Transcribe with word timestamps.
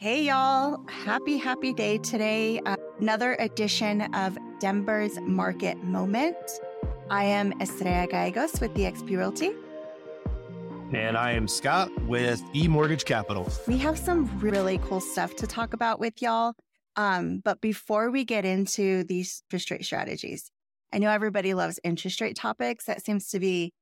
Hey, 0.00 0.22
y'all. 0.22 0.80
Happy, 0.86 1.38
happy 1.38 1.72
day 1.72 1.98
today. 1.98 2.60
Uh, 2.64 2.76
another 3.00 3.34
edition 3.40 4.02
of 4.14 4.38
Denver's 4.60 5.18
Market 5.22 5.82
Moment. 5.82 6.36
I 7.10 7.24
am 7.24 7.52
Estrella 7.60 8.06
Gallegos 8.06 8.60
with 8.60 8.72
eXp 8.74 9.10
Realty. 9.10 9.50
And 10.92 11.16
I 11.16 11.32
am 11.32 11.48
Scott 11.48 11.90
with 12.04 12.40
eMortgage 12.54 13.06
Capital. 13.06 13.50
We 13.66 13.76
have 13.78 13.98
some 13.98 14.38
really 14.38 14.78
cool 14.84 15.00
stuff 15.00 15.34
to 15.34 15.48
talk 15.48 15.72
about 15.72 15.98
with 15.98 16.22
y'all. 16.22 16.54
Um, 16.94 17.40
but 17.44 17.60
before 17.60 18.12
we 18.12 18.24
get 18.24 18.44
into 18.44 19.02
these 19.02 19.42
interest 19.46 19.72
rate 19.72 19.84
strategies, 19.84 20.52
I 20.92 20.98
know 20.98 21.10
everybody 21.10 21.54
loves 21.54 21.80
interest 21.82 22.20
rate 22.20 22.36
topics. 22.36 22.84
That 22.84 23.04
seems 23.04 23.30
to 23.30 23.40
be 23.40 23.72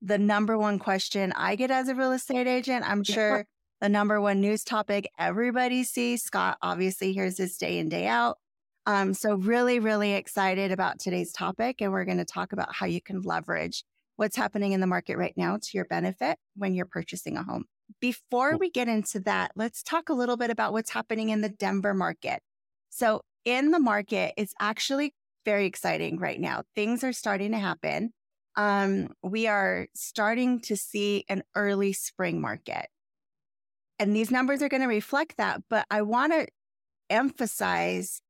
the 0.00 0.18
number 0.18 0.56
one 0.56 0.78
question 0.78 1.32
I 1.32 1.56
get 1.56 1.72
as 1.72 1.88
a 1.88 1.96
real 1.96 2.12
estate 2.12 2.46
agent. 2.46 2.88
I'm 2.88 3.02
sure 3.02 3.44
the 3.84 3.90
number 3.90 4.18
one 4.18 4.40
news 4.40 4.64
topic 4.64 5.10
everybody 5.18 5.84
sees. 5.84 6.22
Scott 6.22 6.56
obviously 6.62 7.12
hears 7.12 7.36
this 7.36 7.58
day 7.58 7.78
in, 7.78 7.90
day 7.90 8.06
out. 8.06 8.38
Um, 8.86 9.12
so, 9.12 9.34
really, 9.34 9.78
really 9.78 10.14
excited 10.14 10.72
about 10.72 10.98
today's 10.98 11.32
topic. 11.32 11.82
And 11.82 11.92
we're 11.92 12.06
going 12.06 12.16
to 12.16 12.24
talk 12.24 12.54
about 12.54 12.74
how 12.74 12.86
you 12.86 13.02
can 13.02 13.20
leverage 13.20 13.84
what's 14.16 14.36
happening 14.36 14.72
in 14.72 14.80
the 14.80 14.86
market 14.86 15.18
right 15.18 15.34
now 15.36 15.58
to 15.58 15.68
your 15.74 15.84
benefit 15.84 16.38
when 16.56 16.74
you're 16.74 16.86
purchasing 16.86 17.36
a 17.36 17.42
home. 17.42 17.66
Before 18.00 18.56
we 18.56 18.70
get 18.70 18.88
into 18.88 19.20
that, 19.20 19.50
let's 19.54 19.82
talk 19.82 20.08
a 20.08 20.14
little 20.14 20.38
bit 20.38 20.48
about 20.48 20.72
what's 20.72 20.92
happening 20.92 21.28
in 21.28 21.42
the 21.42 21.50
Denver 21.50 21.92
market. 21.92 22.40
So, 22.88 23.20
in 23.44 23.70
the 23.70 23.80
market, 23.80 24.32
it's 24.38 24.54
actually 24.58 25.12
very 25.44 25.66
exciting 25.66 26.18
right 26.18 26.40
now. 26.40 26.62
Things 26.74 27.04
are 27.04 27.12
starting 27.12 27.52
to 27.52 27.58
happen. 27.58 28.14
Um, 28.56 29.08
we 29.22 29.46
are 29.46 29.88
starting 29.94 30.60
to 30.60 30.74
see 30.74 31.26
an 31.28 31.42
early 31.54 31.92
spring 31.92 32.40
market. 32.40 32.86
And 33.98 34.14
these 34.14 34.30
numbers 34.30 34.62
are 34.62 34.68
going 34.68 34.82
to 34.82 34.88
reflect 34.88 35.36
that. 35.36 35.62
But 35.68 35.86
I 35.90 36.02
want 36.02 36.32
to 36.32 36.46
emphasize 37.10 38.20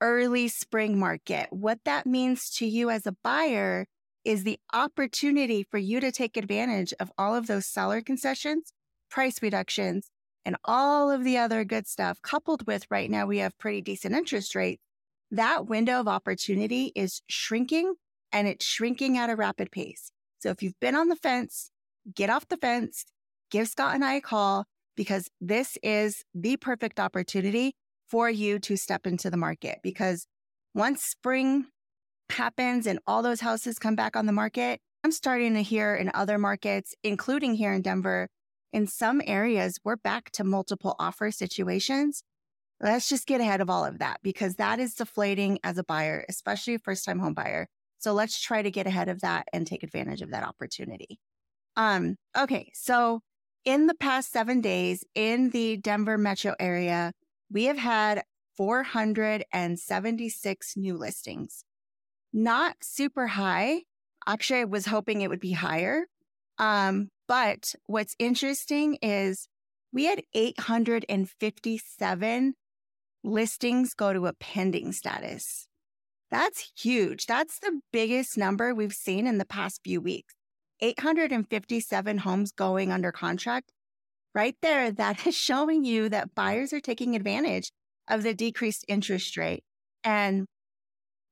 early 0.00 0.48
spring 0.48 0.98
market. 0.98 1.48
What 1.50 1.80
that 1.84 2.06
means 2.06 2.50
to 2.56 2.66
you 2.66 2.90
as 2.90 3.06
a 3.06 3.16
buyer 3.24 3.86
is 4.24 4.44
the 4.44 4.58
opportunity 4.72 5.62
for 5.62 5.78
you 5.78 6.00
to 6.00 6.12
take 6.12 6.36
advantage 6.36 6.92
of 7.00 7.10
all 7.16 7.34
of 7.34 7.46
those 7.46 7.66
seller 7.66 8.00
concessions, 8.00 8.72
price 9.10 9.42
reductions, 9.42 10.10
and 10.44 10.56
all 10.64 11.10
of 11.10 11.24
the 11.24 11.38
other 11.38 11.64
good 11.64 11.86
stuff, 11.86 12.20
coupled 12.22 12.66
with 12.66 12.86
right 12.90 13.10
now 13.10 13.26
we 13.26 13.38
have 13.38 13.58
pretty 13.58 13.80
decent 13.80 14.14
interest 14.14 14.54
rates. 14.54 14.82
That 15.30 15.66
window 15.66 16.00
of 16.00 16.08
opportunity 16.08 16.92
is 16.94 17.22
shrinking 17.28 17.94
and 18.32 18.48
it's 18.48 18.64
shrinking 18.64 19.18
at 19.18 19.30
a 19.30 19.36
rapid 19.36 19.70
pace. 19.70 20.10
So 20.38 20.50
if 20.50 20.62
you've 20.62 20.78
been 20.80 20.94
on 20.94 21.08
the 21.08 21.16
fence, 21.16 21.70
get 22.14 22.30
off 22.30 22.48
the 22.48 22.56
fence, 22.56 23.04
give 23.50 23.68
Scott 23.68 23.94
and 23.94 24.04
I 24.04 24.14
a 24.14 24.20
call 24.20 24.66
because 24.98 25.30
this 25.40 25.78
is 25.80 26.24
the 26.34 26.56
perfect 26.56 26.98
opportunity 26.98 27.72
for 28.08 28.28
you 28.28 28.58
to 28.58 28.76
step 28.76 29.06
into 29.06 29.30
the 29.30 29.36
market. 29.36 29.78
Because 29.80 30.26
once 30.74 31.04
spring 31.04 31.66
happens 32.30 32.84
and 32.84 32.98
all 33.06 33.22
those 33.22 33.40
houses 33.40 33.78
come 33.78 33.94
back 33.94 34.16
on 34.16 34.26
the 34.26 34.32
market, 34.32 34.80
I'm 35.04 35.12
starting 35.12 35.54
to 35.54 35.62
hear 35.62 35.94
in 35.94 36.10
other 36.14 36.36
markets, 36.36 36.96
including 37.04 37.54
here 37.54 37.72
in 37.72 37.80
Denver, 37.80 38.28
in 38.72 38.88
some 38.88 39.22
areas, 39.24 39.78
we're 39.84 39.96
back 39.96 40.32
to 40.32 40.42
multiple 40.42 40.96
offer 40.98 41.30
situations. 41.30 42.24
Let's 42.80 43.08
just 43.08 43.28
get 43.28 43.40
ahead 43.40 43.60
of 43.60 43.70
all 43.70 43.84
of 43.84 44.00
that 44.00 44.18
because 44.24 44.56
that 44.56 44.80
is 44.80 44.94
deflating 44.94 45.60
as 45.62 45.78
a 45.78 45.84
buyer, 45.84 46.24
especially 46.28 46.74
a 46.74 46.78
first 46.80 47.04
time 47.04 47.20
home 47.20 47.34
buyer. 47.34 47.68
So 48.00 48.14
let's 48.14 48.40
try 48.40 48.62
to 48.62 48.70
get 48.70 48.88
ahead 48.88 49.08
of 49.08 49.20
that 49.20 49.46
and 49.52 49.64
take 49.64 49.84
advantage 49.84 50.22
of 50.22 50.32
that 50.32 50.42
opportunity. 50.42 51.20
Um, 51.76 52.16
okay. 52.36 52.72
So 52.74 53.20
in 53.64 53.86
the 53.86 53.94
past 53.94 54.32
seven 54.32 54.60
days 54.60 55.04
in 55.14 55.50
the 55.50 55.76
Denver 55.76 56.18
metro 56.18 56.56
area, 56.58 57.12
we 57.50 57.64
have 57.64 57.78
had 57.78 58.22
476 58.56 60.76
new 60.76 60.96
listings. 60.96 61.64
Not 62.32 62.76
super 62.82 63.26
high. 63.28 63.82
Actually, 64.26 64.60
I 64.60 64.64
was 64.64 64.86
hoping 64.86 65.20
it 65.20 65.30
would 65.30 65.40
be 65.40 65.52
higher. 65.52 66.06
Um, 66.58 67.10
but 67.26 67.74
what's 67.86 68.14
interesting 68.18 68.98
is 69.00 69.48
we 69.92 70.06
had 70.06 70.22
857 70.34 72.54
listings 73.24 73.94
go 73.94 74.12
to 74.12 74.26
a 74.26 74.34
pending 74.34 74.92
status. 74.92 75.66
That's 76.30 76.72
huge. 76.76 77.24
That's 77.26 77.58
the 77.58 77.80
biggest 77.92 78.36
number 78.36 78.74
we've 78.74 78.92
seen 78.92 79.26
in 79.26 79.38
the 79.38 79.46
past 79.46 79.80
few 79.82 80.00
weeks. 80.00 80.34
857 80.80 82.18
homes 82.18 82.52
going 82.52 82.92
under 82.92 83.12
contract. 83.12 83.72
Right 84.34 84.56
there, 84.62 84.90
that 84.92 85.26
is 85.26 85.34
showing 85.34 85.84
you 85.84 86.08
that 86.08 86.34
buyers 86.34 86.72
are 86.72 86.80
taking 86.80 87.16
advantage 87.16 87.70
of 88.08 88.22
the 88.22 88.34
decreased 88.34 88.84
interest 88.88 89.36
rate. 89.36 89.64
And 90.04 90.46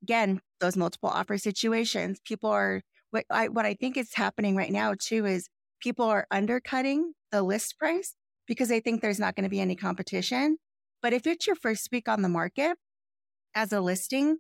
again, 0.03 0.41
those 0.61 0.77
multiple 0.77 1.09
offer 1.09 1.39
situations, 1.39 2.21
people 2.25 2.51
are 2.51 2.83
what 3.11 3.25
I, 3.31 3.49
what 3.49 3.67
I 3.67 3.75
think 3.75 3.97
is 3.97 4.15
happening 4.15 4.57
right 4.57 4.73
now 4.73 4.95
too 4.99 5.27
is 5.27 5.49
people 5.81 6.07
are 6.07 6.27
undercutting 6.31 7.13
the 7.31 7.43
list 7.43 7.79
price 7.79 8.15
because 8.47 8.69
they 8.69 8.81
think 8.81 9.01
there's 9.01 9.21
not 9.21 9.35
going 9.35 9.45
to 9.45 9.51
be 9.51 9.61
any 9.61 9.77
competition. 9.77 10.59
But 11.03 11.13
if 11.13 11.27
it's 11.27 11.47
your 11.47 11.57
first 11.57 11.89
week 11.93 12.09
on 12.09 12.23
the 12.23 12.29
market 12.29 12.77
as 13.55 13.73
a 13.73 13.81
listing, 13.81 14.39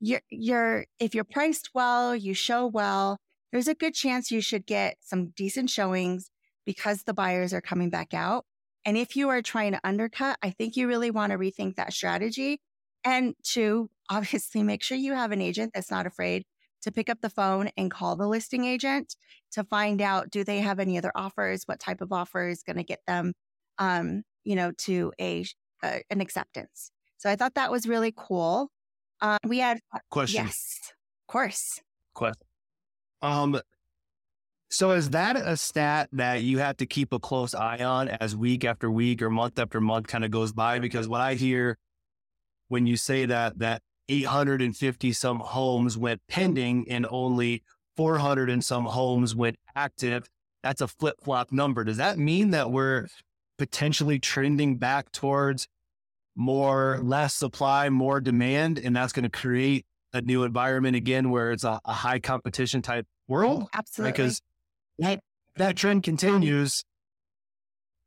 you're, 0.00 0.20
you're 0.30 0.86
if 0.98 1.14
you're 1.14 1.24
priced 1.24 1.70
well, 1.74 2.14
you 2.14 2.34
show 2.34 2.66
well, 2.66 3.18
there's 3.56 3.68
a 3.68 3.74
good 3.74 3.94
chance 3.94 4.30
you 4.30 4.42
should 4.42 4.66
get 4.66 4.98
some 5.00 5.28
decent 5.28 5.70
showings 5.70 6.30
because 6.66 7.04
the 7.04 7.14
buyers 7.14 7.54
are 7.54 7.62
coming 7.62 7.88
back 7.88 8.12
out. 8.12 8.44
And 8.84 8.98
if 8.98 9.16
you 9.16 9.30
are 9.30 9.40
trying 9.40 9.72
to 9.72 9.80
undercut, 9.82 10.36
I 10.42 10.50
think 10.50 10.76
you 10.76 10.86
really 10.86 11.10
want 11.10 11.32
to 11.32 11.38
rethink 11.38 11.76
that 11.76 11.94
strategy. 11.94 12.60
And 13.02 13.34
to 13.52 13.88
obviously 14.10 14.62
make 14.62 14.82
sure 14.82 14.98
you 14.98 15.14
have 15.14 15.32
an 15.32 15.40
agent 15.40 15.72
that's 15.74 15.90
not 15.90 16.06
afraid 16.06 16.44
to 16.82 16.92
pick 16.92 17.08
up 17.08 17.22
the 17.22 17.30
phone 17.30 17.70
and 17.78 17.90
call 17.90 18.14
the 18.14 18.28
listing 18.28 18.66
agent 18.66 19.16
to 19.52 19.64
find 19.64 20.02
out 20.02 20.28
do 20.28 20.44
they 20.44 20.58
have 20.58 20.78
any 20.78 20.98
other 20.98 21.12
offers, 21.14 21.62
what 21.64 21.80
type 21.80 22.02
of 22.02 22.12
offer 22.12 22.48
is 22.48 22.62
going 22.62 22.76
to 22.76 22.84
get 22.84 23.00
them, 23.06 23.32
um, 23.78 24.22
you 24.44 24.54
know, 24.54 24.70
to 24.80 25.14
a 25.18 25.46
uh, 25.82 26.00
an 26.10 26.20
acceptance. 26.20 26.90
So 27.16 27.30
I 27.30 27.36
thought 27.36 27.54
that 27.54 27.70
was 27.70 27.88
really 27.88 28.12
cool. 28.14 28.68
Um, 29.22 29.38
we 29.46 29.60
had 29.60 29.80
questions. 30.10 30.44
Yes, 30.44 30.78
of 31.26 31.32
course. 31.32 31.80
Question. 32.12 32.45
Um, 33.26 33.60
so 34.70 34.92
is 34.92 35.10
that 35.10 35.36
a 35.36 35.56
stat 35.56 36.08
that 36.12 36.42
you 36.42 36.58
have 36.58 36.76
to 36.76 36.86
keep 36.86 37.12
a 37.12 37.18
close 37.18 37.54
eye 37.54 37.82
on 37.84 38.08
as 38.08 38.36
week 38.36 38.64
after 38.64 38.88
week 38.88 39.20
or 39.20 39.30
month 39.30 39.58
after 39.58 39.80
month 39.80 40.06
kind 40.06 40.24
of 40.24 40.30
goes 40.30 40.52
by? 40.52 40.78
Because 40.78 41.08
what 41.08 41.20
I 41.20 41.34
hear 41.34 41.76
when 42.68 42.86
you 42.86 42.96
say 42.96 43.26
that 43.26 43.58
that 43.58 43.82
850 44.08 45.12
some 45.12 45.40
homes 45.40 45.98
went 45.98 46.20
pending 46.28 46.86
and 46.88 47.04
only 47.10 47.64
400 47.96 48.48
and 48.48 48.64
some 48.64 48.84
homes 48.84 49.34
went 49.34 49.56
active, 49.74 50.28
that's 50.62 50.80
a 50.80 50.86
flip 50.86 51.16
flop 51.22 51.50
number. 51.50 51.82
Does 51.82 51.96
that 51.96 52.18
mean 52.18 52.50
that 52.50 52.70
we're 52.70 53.08
potentially 53.58 54.20
trending 54.20 54.76
back 54.76 55.10
towards 55.10 55.66
more 56.36 57.00
less 57.02 57.34
supply, 57.34 57.88
more 57.88 58.20
demand, 58.20 58.78
and 58.78 58.94
that's 58.94 59.12
going 59.12 59.24
to 59.24 59.30
create 59.30 59.84
a 60.12 60.20
new 60.20 60.44
environment 60.44 60.94
again 60.94 61.30
where 61.30 61.50
it's 61.50 61.64
a, 61.64 61.80
a 61.84 61.92
high 61.92 62.20
competition 62.20 62.82
type 62.82 63.06
world. 63.28 63.64
Oh, 63.64 63.68
absolutely. 63.72 64.12
Because 64.12 64.40
that, 64.98 65.20
that 65.56 65.76
trend 65.76 66.02
continues. 66.02 66.84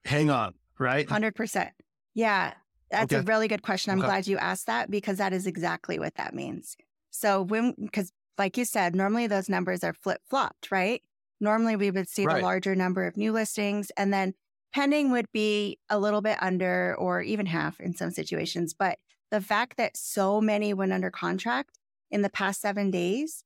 Hang 0.06 0.30
on, 0.30 0.54
right? 0.78 1.08
100%. 1.08 1.70
Yeah. 2.14 2.54
That's 2.92 3.14
okay. 3.14 3.22
a 3.22 3.24
really 3.24 3.48
good 3.48 3.62
question. 3.62 3.92
I'm 3.92 4.00
okay. 4.00 4.08
glad 4.08 4.28
you 4.28 4.38
asked 4.38 4.66
that 4.68 4.90
because 4.90 5.18
that 5.18 5.34
is 5.34 5.46
exactly 5.46 6.00
what 6.00 6.16
that 6.16 6.34
means. 6.34 6.76
So 7.12 7.44
when, 7.44 7.76
because 7.78 8.12
like 8.38 8.58
you 8.58 8.66
said, 8.66 8.96
normally 8.96 9.28
those 9.28 9.50
numbers 9.50 9.84
are 9.84 9.94
flip 9.94 10.22
flopped, 10.30 10.72
right? 10.72 11.04
Normally 11.40 11.76
we 11.76 11.92
would 11.92 12.10
see 12.10 12.26
right. 12.26 12.38
the 12.38 12.42
larger 12.42 12.76
number 12.76 13.06
of 13.06 13.16
new 13.16 13.32
listings 13.32 13.92
and 13.96 14.12
then 14.12 14.34
pending 14.74 15.12
would 15.12 15.32
be 15.32 15.78
a 15.90 16.00
little 16.00 16.22
bit 16.22 16.38
under 16.42 16.96
or 16.98 17.22
even 17.22 17.46
half 17.46 17.80
in 17.80 17.96
some 17.96 18.12
situations. 18.12 18.74
But 18.74 18.98
the 19.32 19.42
fact 19.42 19.78
that 19.78 19.96
so 19.96 20.42
many 20.42 20.74
went 20.74 20.94
under 20.94 21.12
contract 21.12 21.78
in 22.12 22.22
the 22.22 22.30
past 22.30 22.62
seven 22.62 22.90
days, 22.92 23.44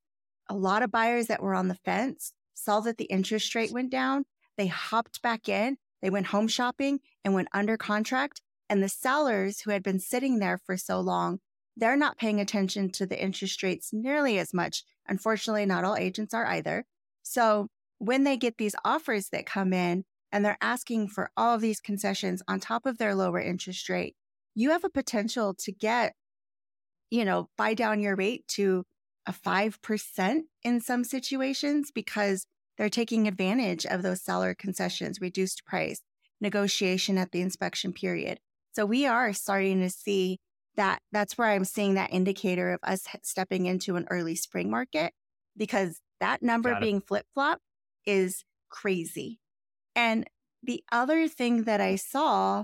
a 0.50 0.56
lot 0.56 0.84
of 0.84 0.92
buyers 0.92 1.28
that 1.28 1.42
were 1.42 1.56
on 1.56 1.68
the 1.68 1.76
fence 1.76 2.34
saw 2.54 2.80
that 2.82 2.98
the 2.98 3.06
interest 3.06 3.56
rate 3.56 3.72
went 3.72 3.92
down. 3.92 4.26
They 4.58 4.68
hopped 4.68 5.22
back 5.22 5.50
in. 5.50 5.78
They 6.02 6.10
went 6.10 6.28
home 6.28 6.48
shopping 6.48 7.00
and 7.24 7.34
went 7.34 7.48
under 7.54 7.78
contract. 7.78 8.42
And 8.70 8.82
the 8.82 8.90
sellers 8.90 9.62
who 9.62 9.72
had 9.72 9.84
been 9.84 10.00
sitting 10.00 10.40
there 10.40 10.58
for 10.58 10.78
so 10.78 11.00
long, 11.00 11.40
they're 11.76 11.98
not 11.98 12.18
paying 12.18 12.40
attention 12.40 12.92
to 12.92 13.06
the 13.06 13.22
interest 13.22 13.64
rates 13.64 13.92
nearly 13.92 14.38
as 14.38 14.54
much. 14.54 14.84
Unfortunately, 15.08 15.66
not 15.66 15.84
all 15.84 15.96
agents 15.96 16.34
are 16.34 16.46
either. 16.46 16.86
So 17.24 17.68
when 17.98 18.24
they 18.24 18.38
get 18.38 18.58
these 18.58 18.76
offers 18.84 19.30
that 19.30 19.46
come 19.46 19.74
in 19.74 20.06
and 20.32 20.44
they're 20.44 20.58
asking 20.62 21.08
for 21.10 21.32
all 21.38 21.56
of 21.56 21.62
these 21.62 21.80
concessions 21.80 22.42
on 22.48 22.60
top 22.60 22.86
of 22.86 22.98
their 22.98 23.16
lower 23.16 23.40
interest 23.40 23.90
rate, 23.90 24.16
you 24.56 24.72
have 24.72 24.84
a 24.84 24.90
potential 24.90 25.54
to 25.56 25.72
get, 25.72 26.14
you 27.10 27.26
know, 27.26 27.50
buy 27.58 27.74
down 27.74 28.00
your 28.00 28.16
rate 28.16 28.48
to 28.50 28.86
a 29.26 29.34
5% 29.34 30.42
in 30.64 30.82
some 30.82 31.04
situations 31.04 31.92
because 31.94 32.46
they're 32.78 32.90
taking 32.90 33.28
advantage 33.28 33.86
of 33.86 34.02
those 34.02 34.22
seller 34.22 34.54
concessions, 34.54 35.22
reduced 35.22 35.66
price, 35.66 36.02
negotiation 36.42 37.18
at 37.18 37.32
the 37.32 37.42
inspection 37.42 37.94
period. 37.94 38.40
So 38.74 38.86
we 38.86 39.06
are 39.06 39.34
starting 39.34 39.80
to 39.82 39.90
see 39.90 40.40
that 40.76 41.00
that's 41.12 41.38
where 41.38 41.50
I'm 41.50 41.66
seeing 41.66 41.94
that 41.94 42.12
indicator 42.12 42.74
of 42.74 42.80
us 42.84 43.06
stepping 43.22 43.68
into 43.68 43.96
an 43.96 44.08
early 44.10 44.36
spring 44.36 44.72
market 44.72 45.14
because 45.56 46.02
that 46.20 46.42
number 46.42 46.76
being 46.80 47.00
flip 47.00 47.28
flop 47.34 47.60
is 48.06 48.44
crazy. 48.70 49.40
And 49.96 50.28
the 50.64 50.84
other 50.92 51.28
thing 51.28 51.64
that 51.64 51.80
I 51.80 51.96
saw 51.96 52.64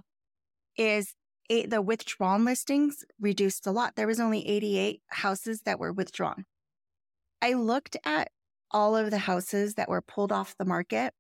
is 0.75 1.13
it, 1.50 1.72
the 1.72 1.81
withdrawn 1.81 2.46
listings 2.46 3.04
reduced 3.19 3.66
a 3.66 3.72
lot. 3.72 3.96
There 3.96 4.07
was 4.07 4.19
only 4.19 4.48
88 4.48 5.01
houses 5.07 5.62
that 5.66 5.80
were 5.80 5.92
withdrawn. 5.92 6.46
I 7.42 7.54
looked 7.54 7.98
at 8.06 8.30
all 8.72 8.96
of 8.96 9.10
the 9.10 9.18
houses 9.18 9.74
that 9.74 9.90
were 9.90 10.01
pulled 10.01 10.31
off 10.31 10.56
the 10.57 10.66
market. 10.66 11.13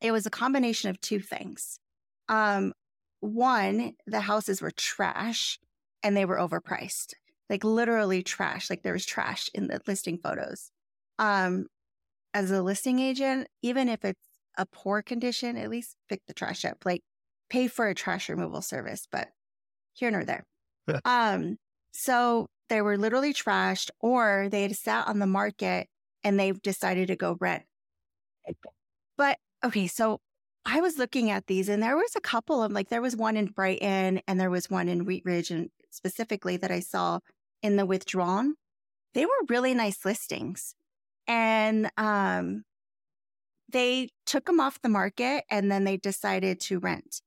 It 0.00 0.12
was 0.12 0.26
a 0.26 0.30
combination 0.30 0.90
of 0.90 1.00
two 1.00 1.20
things. 1.20 1.78
Um, 2.28 2.74
one, 3.20 3.94
the 4.06 4.20
houses 4.20 4.60
were 4.60 4.70
trash 4.70 5.58
and 6.02 6.16
they 6.16 6.24
were 6.24 6.36
overpriced, 6.36 7.14
like 7.48 7.64
literally 7.64 8.22
trash. 8.22 8.68
Like 8.68 8.82
there 8.82 8.92
was 8.92 9.06
trash 9.06 9.48
in 9.54 9.68
the 9.68 9.80
listing 9.86 10.18
photos. 10.18 10.70
Um, 11.18 11.66
as 12.32 12.50
a 12.50 12.62
listing 12.62 13.00
agent, 13.00 13.48
even 13.62 13.88
if 13.88 14.04
it's 14.04 14.20
a 14.56 14.66
poor 14.66 15.02
condition, 15.02 15.56
at 15.56 15.70
least 15.70 15.96
pick 16.08 16.20
the 16.26 16.34
trash 16.34 16.64
up. 16.64 16.84
Like 16.84 17.02
pay 17.50 17.66
for 17.66 17.88
a 17.88 17.94
trash 17.94 18.28
removal 18.28 18.62
service, 18.62 19.06
but 19.10 19.28
here 19.92 20.10
nor 20.10 20.24
there. 20.24 20.44
um, 21.04 21.56
so 21.92 22.46
they 22.68 22.80
were 22.80 22.96
literally 22.96 23.34
trashed, 23.34 23.90
or 24.00 24.48
they 24.50 24.62
had 24.62 24.76
sat 24.76 25.08
on 25.08 25.18
the 25.18 25.26
market 25.26 25.88
and 26.24 26.38
they've 26.38 26.60
decided 26.62 27.08
to 27.08 27.16
go 27.16 27.36
rent. 27.40 27.64
But 29.16 29.38
okay, 29.64 29.86
so 29.86 30.20
I 30.64 30.80
was 30.80 30.98
looking 30.98 31.30
at 31.30 31.46
these 31.46 31.68
and 31.68 31.82
there 31.82 31.96
was 31.96 32.14
a 32.16 32.20
couple 32.20 32.62
of 32.62 32.72
like 32.72 32.88
there 32.88 33.02
was 33.02 33.16
one 33.16 33.36
in 33.36 33.46
Brighton 33.46 34.20
and 34.26 34.40
there 34.40 34.50
was 34.50 34.70
one 34.70 34.88
in 34.88 35.04
Wheat 35.04 35.24
Ridge 35.24 35.50
and 35.50 35.70
specifically 35.90 36.56
that 36.58 36.70
I 36.70 36.80
saw 36.80 37.20
in 37.62 37.76
the 37.76 37.86
withdrawn. 37.86 38.54
They 39.14 39.26
were 39.26 39.46
really 39.48 39.74
nice 39.74 40.04
listings. 40.04 40.74
And 41.26 41.90
um 41.96 42.64
they 43.68 44.08
took 44.26 44.46
them 44.46 44.60
off 44.60 44.82
the 44.82 44.88
market 44.88 45.44
and 45.50 45.70
then 45.70 45.84
they 45.84 45.96
decided 45.96 46.60
to 46.60 46.78
rent. 46.78 47.20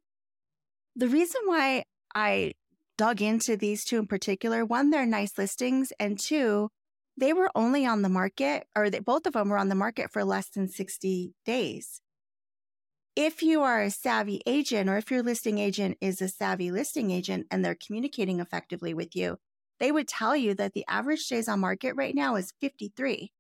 The 0.96 1.08
reason 1.08 1.42
why 1.46 1.86
I 2.14 2.54
dug 2.98 3.22
into 3.22 3.58
these 3.58 3.84
two 3.84 3.98
in 3.98 4.08
particular, 4.08 4.64
one, 4.64 4.92
they're 4.92 5.06
nice 5.06 5.38
listings, 5.38 5.92
and 6.00 6.20
two, 6.20 6.70
they 7.18 7.34
were 7.34 7.50
only 7.56 7.86
on 7.86 8.02
the 8.02 8.10
market, 8.10 8.68
or 8.76 8.90
they, 8.90 9.00
both 9.00 9.26
of 9.26 9.34
them 9.34 9.50
were 9.50 9.58
on 9.58 9.70
the 9.70 9.76
market 9.76 10.12
for 10.12 10.24
less 10.24 10.50
than 10.50 10.68
60 10.68 11.34
days. 11.46 12.02
If 13.16 13.44
you 13.44 13.62
are 13.62 13.82
a 13.82 13.92
savvy 13.92 14.42
agent, 14.46 14.90
or 14.90 14.98
if 14.98 15.12
your 15.12 15.22
listing 15.22 15.60
agent 15.60 15.98
is 16.02 16.22
a 16.22 16.28
savvy 16.28 16.72
listing 16.72 17.12
agent 17.12 17.48
and 17.52 17.64
they're 17.64 17.76
communicating 17.76 18.40
effectively 18.40 18.94
with 18.94 19.16
you, 19.16 19.38
they 19.80 19.92
would 19.92 20.08
tell 20.08 20.36
you 20.36 20.54
that 20.56 20.74
the 20.74 20.86
average 20.88 21.28
days 21.28 21.48
on 21.48 21.60
market 21.60 21.94
right 21.96 22.16
now 22.16 22.36
is 22.36 22.54
53. 22.62 23.32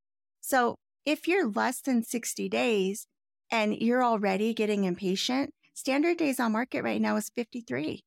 So 0.41 0.75
if 1.05 1.27
you're 1.27 1.49
less 1.49 1.81
than 1.81 2.03
60 2.03 2.49
days 2.49 3.07
and 3.49 3.75
you're 3.75 4.03
already 4.03 4.53
getting 4.53 4.83
impatient, 4.83 5.53
standard 5.73 6.17
days 6.17 6.39
on 6.39 6.51
market 6.51 6.83
right 6.83 7.01
now 7.01 7.15
is 7.15 7.29
53. 7.35 8.03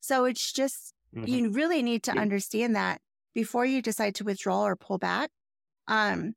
So 0.00 0.24
it's 0.24 0.52
just, 0.52 0.92
mm-hmm. 1.14 1.26
you 1.26 1.50
really 1.50 1.82
need 1.82 2.02
to 2.04 2.12
yeah. 2.14 2.20
understand 2.20 2.76
that 2.76 3.00
before 3.34 3.64
you 3.64 3.82
decide 3.82 4.14
to 4.16 4.24
withdraw 4.24 4.62
or 4.62 4.76
pull 4.76 4.98
back. 4.98 5.30
Um, 5.86 6.34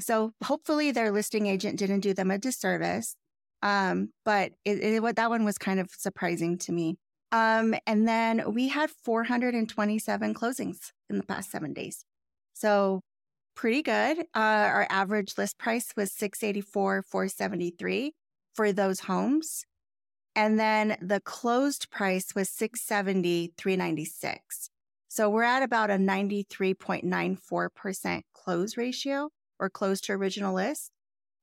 so 0.00 0.32
hopefully 0.42 0.90
their 0.90 1.12
listing 1.12 1.46
agent 1.46 1.78
didn't 1.78 2.00
do 2.00 2.14
them 2.14 2.30
a 2.30 2.38
disservice. 2.38 3.16
Um, 3.62 4.10
but 4.24 4.52
it, 4.64 5.02
it, 5.02 5.16
that 5.16 5.30
one 5.30 5.44
was 5.44 5.56
kind 5.56 5.80
of 5.80 5.88
surprising 5.96 6.58
to 6.58 6.72
me. 6.72 6.96
Um, 7.32 7.74
and 7.86 8.06
then 8.06 8.52
we 8.52 8.68
had 8.68 8.90
427 8.90 10.34
closings 10.34 10.92
in 11.08 11.16
the 11.16 11.24
past 11.24 11.50
seven 11.50 11.72
days. 11.72 12.04
So 12.52 13.00
pretty 13.56 13.82
good. 13.82 14.20
Uh, 14.34 14.68
our 14.70 14.86
average 14.90 15.34
list 15.38 15.58
price 15.58 15.92
was 15.96 16.12
684, 16.12 17.02
473 17.02 18.12
for 18.54 18.72
those 18.72 19.00
homes. 19.00 19.64
And 20.36 20.58
then 20.58 20.96
the 21.00 21.20
closed 21.20 21.90
price 21.90 22.34
was 22.34 22.50
670, 22.50 23.52
396. 23.56 24.68
So 25.08 25.30
we're 25.30 25.44
at 25.44 25.62
about 25.62 25.90
a 25.90 25.94
93.94% 25.94 28.22
close 28.32 28.76
ratio 28.76 29.30
or 29.60 29.70
close 29.70 30.00
to 30.02 30.12
original 30.12 30.54
list. 30.54 30.90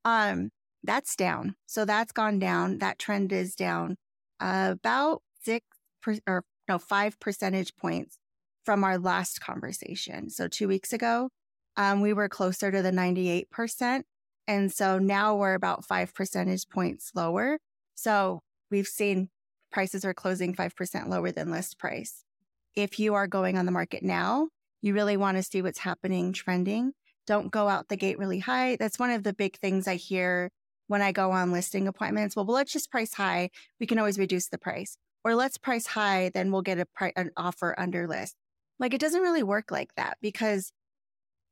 Um, 0.04 0.50
that's 0.84 1.16
down. 1.16 1.56
So 1.68 1.86
that's 1.86 2.12
gone 2.12 2.40
down. 2.40 2.80
That 2.80 3.00
trend 3.00 3.32
is 3.32 3.56
down 3.56 3.96
about 4.40 5.22
six 5.42 5.66
per, 6.02 6.18
or 6.28 6.44
no, 6.68 6.80
five 6.80 7.20
percentage 7.20 7.76
points 7.78 8.18
from 8.66 8.84
our 8.84 8.98
last 8.98 9.42
conversation. 9.42 10.30
So 10.30 10.48
two 10.48 10.68
weeks 10.68 10.92
ago, 10.92 11.30
um, 11.78 12.02
we 12.02 12.14
were 12.14 12.30
closer 12.30 12.72
to 12.72 12.82
the 12.82 12.92
98%. 12.92 14.04
And 14.48 14.72
so 14.72 15.00
now 15.00 15.36
we're 15.36 15.54
about 15.54 15.86
five 15.86 16.14
percentage 16.14 16.68
points 16.68 17.12
lower. 17.16 17.60
So 17.96 18.42
we've 18.72 18.88
seen 18.88 19.30
prices 19.72 20.04
are 20.04 20.14
closing 20.14 20.56
5% 20.56 21.08
lower 21.08 21.32
than 21.32 21.52
list 21.52 21.78
price. 21.78 22.24
If 22.76 23.00
you 23.00 23.14
are 23.14 23.28
going 23.28 23.58
on 23.58 23.66
the 23.66 23.72
market 23.72 24.04
now, 24.04 24.50
you 24.82 24.94
really 24.94 25.18
want 25.18 25.38
to 25.38 25.44
see 25.44 25.62
what's 25.62 25.80
happening 25.80 26.34
trending. 26.34 26.94
Don't 27.28 27.52
go 27.52 27.68
out 27.68 27.90
the 27.90 27.98
gate 27.98 28.18
really 28.18 28.40
high. 28.40 28.78
That's 28.78 28.98
one 28.98 29.12
of 29.12 29.24
the 29.24 29.34
big 29.34 29.58
things 29.58 29.88
I 29.88 29.96
hear 29.96 30.50
when 30.88 31.02
I 31.02 31.12
go 31.12 31.32
on 31.32 31.52
listing 31.52 31.88
appointments. 31.88 32.36
Well, 32.36 32.46
let's 32.46 32.74
just 32.74 32.92
price 32.92 33.14
high. 33.14 33.50
We 33.80 33.86
can 33.86 34.00
always 34.00 34.18
reduce 34.18 34.48
the 34.48 34.58
price. 34.58 34.98
Or 35.24 35.36
let's 35.36 35.58
price 35.58 35.86
high, 35.86 36.32
then 36.34 36.52
we'll 36.52 36.64
get 36.64 36.80
a 36.80 36.86
pri- 36.86 37.14
an 37.16 37.32
offer 37.38 37.76
under 37.78 38.08
list. 38.08 38.36
Like 38.80 38.94
it 38.94 39.02
doesn't 39.02 39.22
really 39.22 39.44
work 39.44 39.70
like 39.70 39.94
that 39.96 40.18
because 40.22 40.72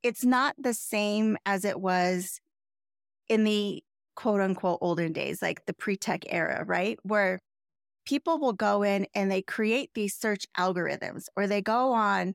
it's 0.02 0.26
not 0.26 0.56
the 0.58 0.74
same 0.74 1.38
as 1.46 1.66
it 1.66 1.80
was 1.80 2.42
in 3.28 3.44
the 3.44 3.84
quote 4.20 4.42
unquote 4.42 4.80
olden 4.82 5.14
days, 5.14 5.42
like 5.42 5.66
the 5.66 5.74
pre 5.74 5.96
tech 5.96 6.26
era, 6.28 6.66
right? 6.68 7.00
Where 7.04 7.40
people 8.06 8.38
will 8.38 8.52
go 8.52 8.84
in 8.84 9.08
and 9.16 9.32
they 9.32 9.42
create 9.42 9.92
these 9.96 10.14
search 10.14 10.46
algorithms 10.58 11.28
or 11.38 11.48
they 11.48 11.62
go 11.62 11.94
on 11.94 12.34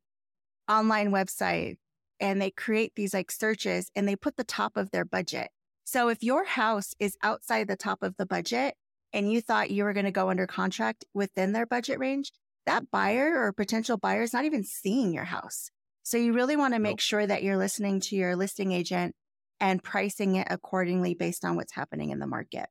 online 0.67 1.11
website 1.11 1.77
and 2.21 2.41
they 2.41 2.51
create 2.51 2.93
these 2.97 3.13
like 3.13 3.31
searches 3.31 3.91
and 3.95 4.09
they 4.09 4.17
put 4.17 4.39
the 4.39 4.45
top 4.45 4.79
of 4.79 4.93
their 4.93 5.05
budget. 5.05 5.49
So 5.85 6.09
if 6.09 6.23
your 6.23 6.47
house 6.47 6.95
is 6.99 7.19
outside 7.23 7.69
the 7.69 7.77
top 7.77 8.03
of 8.03 8.17
the 8.17 8.25
budget 8.25 8.77
and 9.13 9.31
you 9.31 9.43
thought 9.43 9.71
you 9.71 9.85
were 9.85 9.93
going 9.93 10.07
to 10.07 10.11
go 10.11 10.31
under 10.31 10.47
contract 10.47 11.05
within 11.13 11.53
their 11.53 11.67
budget 11.67 11.99
range, 11.99 12.33
that 12.65 12.91
buyer 12.91 13.35
or 13.37 13.53
potential 13.53 13.99
buyer 13.99 14.23
is 14.23 14.33
not 14.33 14.47
even 14.47 14.65
seeing 14.65 15.13
your 15.13 15.25
house. 15.25 15.71
So 16.03 16.17
you 16.17 16.33
really 16.33 16.57
want 16.57 16.73
to 16.73 16.81
make 16.81 16.93
nope. 16.93 17.01
sure 17.01 17.27
that 17.27 17.43
you're 17.43 17.59
listening 17.59 18.01
to 18.01 18.17
your 18.17 18.37
listing 18.37 18.73
agent 18.73 19.15
and 19.61 19.83
pricing 19.83 20.37
it 20.37 20.47
accordingly 20.51 21.15
based 21.15 21.45
on 21.45 21.57
what's 21.57 21.75
happening 21.75 22.11
in 22.11 22.19
the 22.19 22.27
market. 22.27 22.67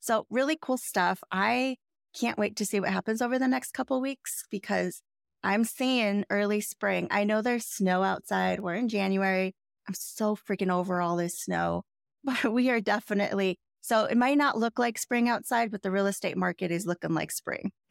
So, 0.00 0.26
really 0.30 0.58
cool 0.60 0.78
stuff. 0.78 1.22
I 1.30 1.76
can't 2.18 2.38
wait 2.38 2.56
to 2.56 2.66
see 2.66 2.80
what 2.80 2.90
happens 2.90 3.22
over 3.22 3.38
the 3.38 3.48
next 3.48 3.72
couple 3.72 4.00
weeks 4.00 4.44
because 4.50 5.02
I'm 5.44 5.64
seeing 5.64 6.24
early 6.28 6.60
spring. 6.60 7.08
I 7.10 7.24
know 7.24 7.40
there's 7.40 7.66
snow 7.66 8.02
outside. 8.02 8.60
We're 8.60 8.74
in 8.74 8.88
January. 8.88 9.54
I'm 9.86 9.94
so 9.94 10.36
freaking 10.36 10.72
over 10.72 11.00
all 11.00 11.16
this 11.16 11.38
snow, 11.38 11.82
but 12.24 12.52
we 12.52 12.70
are 12.70 12.80
definitely. 12.80 13.58
So, 13.80 14.04
it 14.04 14.16
might 14.16 14.38
not 14.38 14.58
look 14.58 14.78
like 14.78 14.98
spring 14.98 15.28
outside, 15.28 15.70
but 15.70 15.82
the 15.82 15.90
real 15.90 16.06
estate 16.06 16.36
market 16.36 16.70
is 16.70 16.86
looking 16.86 17.14
like 17.14 17.30
spring. 17.30 17.72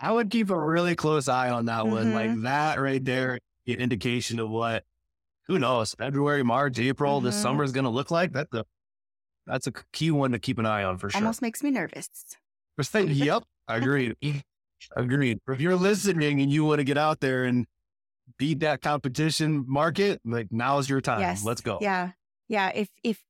I 0.00 0.10
would 0.10 0.30
keep 0.30 0.50
a 0.50 0.58
really 0.58 0.96
close 0.96 1.28
eye 1.28 1.50
on 1.50 1.66
that 1.66 1.84
mm-hmm. 1.84 1.92
one. 1.92 2.14
Like 2.14 2.30
mm-hmm. 2.30 2.42
that 2.42 2.80
right 2.80 3.04
there, 3.04 3.38
an 3.68 3.74
indication 3.74 4.40
of 4.40 4.50
what 4.50 4.84
who 5.46 5.58
knows, 5.58 5.94
February, 5.94 6.42
March, 6.42 6.78
April, 6.78 7.16
mm-hmm. 7.16 7.26
this 7.26 7.36
summer 7.36 7.64
is 7.64 7.72
going 7.72 7.84
to 7.84 7.90
look 7.90 8.10
like. 8.10 8.32
That's 8.32 8.52
a, 8.54 8.64
that's 9.46 9.66
a 9.66 9.72
key 9.92 10.10
one 10.10 10.32
to 10.32 10.38
keep 10.38 10.58
an 10.58 10.66
eye 10.66 10.84
on 10.84 10.98
for 10.98 11.10
sure. 11.10 11.20
Almost 11.20 11.42
makes 11.42 11.62
me 11.62 11.70
nervous. 11.70 12.08
yep. 13.08 13.42
Agreed. 13.68 14.14
Agreed. 14.96 15.38
If 15.48 15.60
you're 15.60 15.76
listening 15.76 16.40
and 16.40 16.50
you 16.50 16.64
want 16.64 16.78
to 16.78 16.84
get 16.84 16.98
out 16.98 17.20
there 17.20 17.44
and 17.44 17.66
beat 18.38 18.60
that 18.60 18.80
competition 18.82 19.64
market, 19.66 20.20
like 20.24 20.48
now 20.50 20.78
is 20.78 20.88
your 20.88 21.00
time. 21.00 21.20
Yes. 21.20 21.44
Let's 21.44 21.60
go. 21.60 21.78
Yeah. 21.80 22.12
Yeah. 22.48 22.70
If, 22.74 22.88
if 23.02 23.20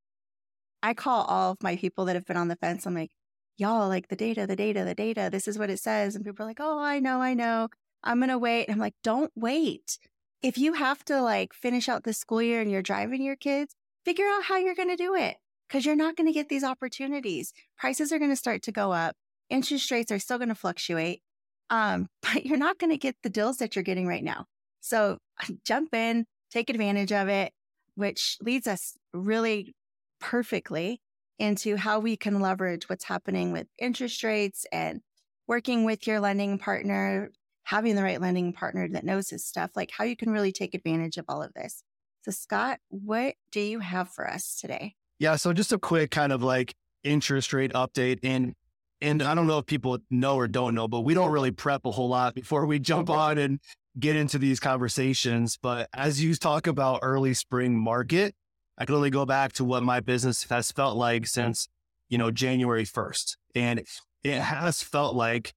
I 0.83 0.95
call 0.95 1.25
all 1.25 1.53
of 1.53 1.63
my 1.63 1.77
people 1.77 2.07
that 2.07 2.17
have 2.17 2.25
been 2.25 2.37
on 2.37 2.49
the 2.49 2.57
fence, 2.57 2.87
I'm 2.87 2.95
like, 2.95 3.11
y'all, 3.59 3.89
like 3.89 4.09
the 4.09 4.17
data, 4.17 4.47
the 4.47 4.57
data, 4.57 4.85
the 4.85 4.95
data, 4.95 5.29
this 5.31 5.47
is 5.47 5.59
what 5.59 5.71
it 5.71 5.79
says. 5.79 6.15
And 6.17 6.25
people 6.25 6.45
are 6.45 6.49
like, 6.49 6.61
oh, 6.61 6.79
I 6.79 7.01
know, 7.01 7.21
I 7.21 7.35
know. 7.35 7.69
I'm 8.03 8.19
going 8.19 8.31
to 8.31 8.39
wait. 8.39 8.67
And 8.67 8.75
I'm 8.75 8.81
like, 8.81 8.95
don't 9.05 9.31
wait 9.37 9.99
if 10.43 10.59
you 10.59 10.75
have 10.75 11.05
to 11.05 11.23
like 11.23 11.55
finish 11.55 11.89
out 11.89 12.05
the 12.05 12.13
school 12.13 12.43
year 12.43 12.61
and 12.61 12.71
you're 12.71 12.83
driving 12.83 13.23
your 13.23 13.37
kids, 13.37 13.75
figure 14.05 14.27
out 14.27 14.45
how 14.45 14.57
you're 14.57 14.75
going 14.75 14.89
to 14.89 14.97
do 14.97 15.15
it 15.15 15.37
because 15.69 15.87
you're 15.87 15.97
not 15.97 16.17
going 16.17 16.27
to 16.27 16.33
get 16.33 16.49
these 16.49 16.65
opportunities. 16.65 17.53
Prices 17.79 18.13
are 18.13 18.19
going 18.19 18.31
to 18.31 18.37
start 18.37 18.63
to 18.63 18.73
go 18.73 18.93
up. 18.93 19.17
Interest 19.49 19.91
rates 19.91 20.11
are 20.11 20.19
still 20.19 20.39
going 20.39 20.49
to 20.49 20.55
fluctuate. 20.55 21.23
Um, 21.71 22.09
but 22.23 22.45
you're 22.45 22.59
not 22.59 22.79
going 22.79 22.91
to 22.91 22.99
get 22.99 23.17
the 23.23 23.31
deals 23.31 23.59
that 23.59 23.77
you're 23.77 23.83
getting 23.83 24.07
right 24.07 24.25
now. 24.25 24.47
So 24.81 25.19
jump 25.65 25.95
in, 25.95 26.27
take 26.51 26.69
advantage 26.71 27.13
of 27.13 27.29
it, 27.29 27.53
which 27.95 28.37
leads 28.41 28.67
us 28.67 28.97
really 29.13 29.75
perfectly 30.21 31.01
into 31.39 31.77
how 31.77 31.99
we 31.99 32.17
can 32.17 32.41
leverage 32.41 32.89
what's 32.89 33.05
happening 33.05 33.53
with 33.53 33.67
interest 33.79 34.23
rates 34.23 34.67
and 34.71 35.01
working 35.49 35.85
with 35.85 36.07
your 36.07 36.21
lending 36.21 36.59
partner, 36.59 37.31
having 37.65 37.97
the 37.97 38.03
right 38.03 38.21
lending 38.21 38.53
partner 38.53 38.89
that 38.89 39.05
knows 39.05 39.31
his 39.31 39.45
stuff, 39.45 39.71
like 39.77 39.91
how 39.97 40.05
you 40.05 40.17
can 40.17 40.31
really 40.31 40.53
take 40.53 40.75
advantage 40.75 41.17
of 41.17 41.25
all 41.29 41.43
of 41.43 41.53
this. 41.55 41.83
So, 42.25 42.31
Scott, 42.31 42.79
what 42.89 43.35
do 43.51 43.61
you 43.61 43.81
have 43.81 44.11
for 44.11 44.29
us 44.29 44.59
today? 44.61 44.95
Yeah. 45.19 45.37
So, 45.37 45.53
just 45.53 45.73
a 45.73 45.79
quick 45.79 46.11
kind 46.11 46.33
of 46.33 46.43
like 46.43 46.75
interest 47.03 47.53
rate 47.53 47.73
update. 47.73 48.21
And 48.23 48.55
and 49.01 49.23
I 49.23 49.35
don't 49.35 49.49
know 49.49 49.59
if 49.59 49.67
people 49.67 49.99
know 50.11 50.37
or 50.37 50.47
don't 50.47 50.75
know, 50.75 50.87
but 50.87 51.01
we 51.01 51.15
don't 51.15 51.33
really 51.33 51.51
prep 51.51 51.85
a 51.85 51.91
whole 51.91 52.09
lot 52.09 52.35
before 52.35 52.67
we 52.67 52.79
jump 52.79 53.11
on 53.11 53.37
and 53.37 53.59
get 53.99 54.15
into 54.15 54.39
these 54.39 54.61
conversations. 54.61 55.59
But 55.61 55.89
as 55.93 56.23
you 56.23 56.35
talk 56.37 56.69
about 56.69 57.01
early 57.03 57.35
spring 57.35 57.79
market, 57.79 58.35
I 58.79 58.85
can 58.85 58.95
only 58.95 59.11
go 59.11 59.27
back 59.27 59.53
to 59.55 59.65
what 59.65 59.83
my 59.83 60.01
business 60.01 60.45
has 60.45 60.71
felt 60.71 60.97
like 60.97 61.27
since, 61.27 61.69
you 62.09 62.17
know, 62.17 62.31
January 62.31 62.85
1st. 62.85 63.37
And 63.55 63.83
it 64.23 64.41
has 64.41 64.83
felt 64.83 65.17
like 65.17 65.53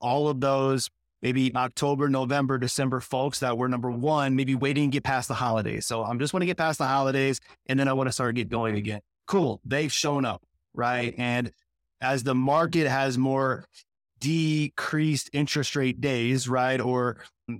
all 0.00 0.28
of 0.28 0.40
those 0.40 0.88
maybe 1.22 1.54
October, 1.54 2.08
November, 2.08 2.58
December 2.58 3.00
folks 3.00 3.40
that 3.40 3.56
were 3.58 3.68
number 3.68 3.90
one, 3.90 4.36
maybe 4.36 4.54
waiting 4.54 4.90
to 4.90 4.94
get 4.94 5.04
past 5.04 5.28
the 5.28 5.34
holidays. 5.34 5.86
So 5.86 6.04
I'm 6.04 6.18
just 6.18 6.32
want 6.32 6.42
to 6.42 6.46
get 6.46 6.56
past 6.56 6.78
the 6.78 6.86
holidays 6.86 7.40
and 7.66 7.78
then 7.78 7.88
I 7.88 7.92
want 7.92 8.08
to 8.08 8.12
start 8.12 8.34
get 8.34 8.48
going 8.48 8.76
again. 8.76 9.00
Cool. 9.26 9.60
They've 9.64 9.92
shown 9.92 10.24
up. 10.24 10.42
Right. 10.74 11.14
And 11.18 11.52
as 12.00 12.22
the 12.22 12.34
market 12.34 12.88
has 12.88 13.18
more 13.18 13.64
decreased 14.20 15.30
interest 15.32 15.74
rate 15.74 16.00
days, 16.00 16.48
right, 16.48 16.80
or 16.80 17.16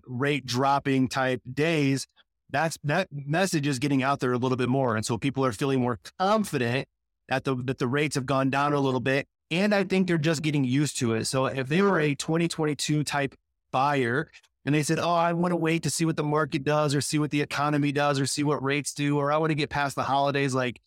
rate 0.06 0.46
dropping 0.46 1.08
type 1.08 1.40
days, 1.52 2.06
that's 2.50 2.78
that 2.84 3.08
message 3.12 3.66
is 3.66 3.78
getting 3.78 4.02
out 4.02 4.20
there 4.20 4.32
a 4.32 4.38
little 4.38 4.56
bit 4.56 4.68
more, 4.68 4.96
and 4.96 5.04
so 5.04 5.16
people 5.16 5.44
are 5.44 5.52
feeling 5.52 5.80
more 5.80 5.98
confident 6.18 6.88
that 7.28 7.44
the 7.44 7.54
that 7.64 7.78
the 7.78 7.86
rates 7.86 8.14
have 8.16 8.26
gone 8.26 8.50
down 8.50 8.72
a 8.72 8.80
little 8.80 9.00
bit, 9.00 9.26
and 9.50 9.74
I 9.74 9.84
think 9.84 10.06
they're 10.06 10.18
just 10.18 10.42
getting 10.42 10.64
used 10.64 10.98
to 10.98 11.14
it. 11.14 11.26
So 11.26 11.46
if 11.46 11.68
they 11.68 11.82
were 11.82 12.00
a 12.00 12.14
2022 12.14 13.04
type 13.04 13.34
buyer 13.72 14.30
and 14.64 14.74
they 14.74 14.82
said, 14.82 14.98
"Oh, 14.98 15.14
I 15.14 15.32
want 15.32 15.52
to 15.52 15.56
wait 15.56 15.82
to 15.84 15.90
see 15.90 16.04
what 16.04 16.16
the 16.16 16.22
market 16.22 16.64
does, 16.64 16.94
or 16.94 17.00
see 17.00 17.18
what 17.18 17.30
the 17.30 17.40
economy 17.40 17.92
does, 17.92 18.20
or 18.20 18.26
see 18.26 18.44
what 18.44 18.62
rates 18.62 18.92
do, 18.92 19.18
or 19.18 19.32
I 19.32 19.38
want 19.38 19.50
to 19.50 19.54
get 19.54 19.70
past 19.70 19.96
the 19.96 20.02
holidays," 20.04 20.54
like 20.54 20.80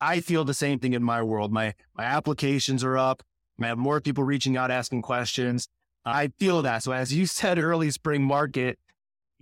I 0.00 0.20
feel 0.20 0.44
the 0.44 0.54
same 0.54 0.78
thing 0.78 0.92
in 0.92 1.02
my 1.02 1.22
world. 1.22 1.52
My 1.52 1.74
my 1.94 2.04
applications 2.04 2.84
are 2.84 2.96
up. 2.96 3.22
I 3.60 3.66
have 3.68 3.78
more 3.78 4.00
people 4.00 4.24
reaching 4.24 4.56
out 4.56 4.70
asking 4.70 5.02
questions. 5.02 5.68
I 6.04 6.28
feel 6.38 6.62
that. 6.62 6.82
So 6.82 6.92
as 6.92 7.12
you 7.12 7.26
said, 7.38 7.58
early 7.58 7.90
spring 7.90 8.22
market, 8.22 8.78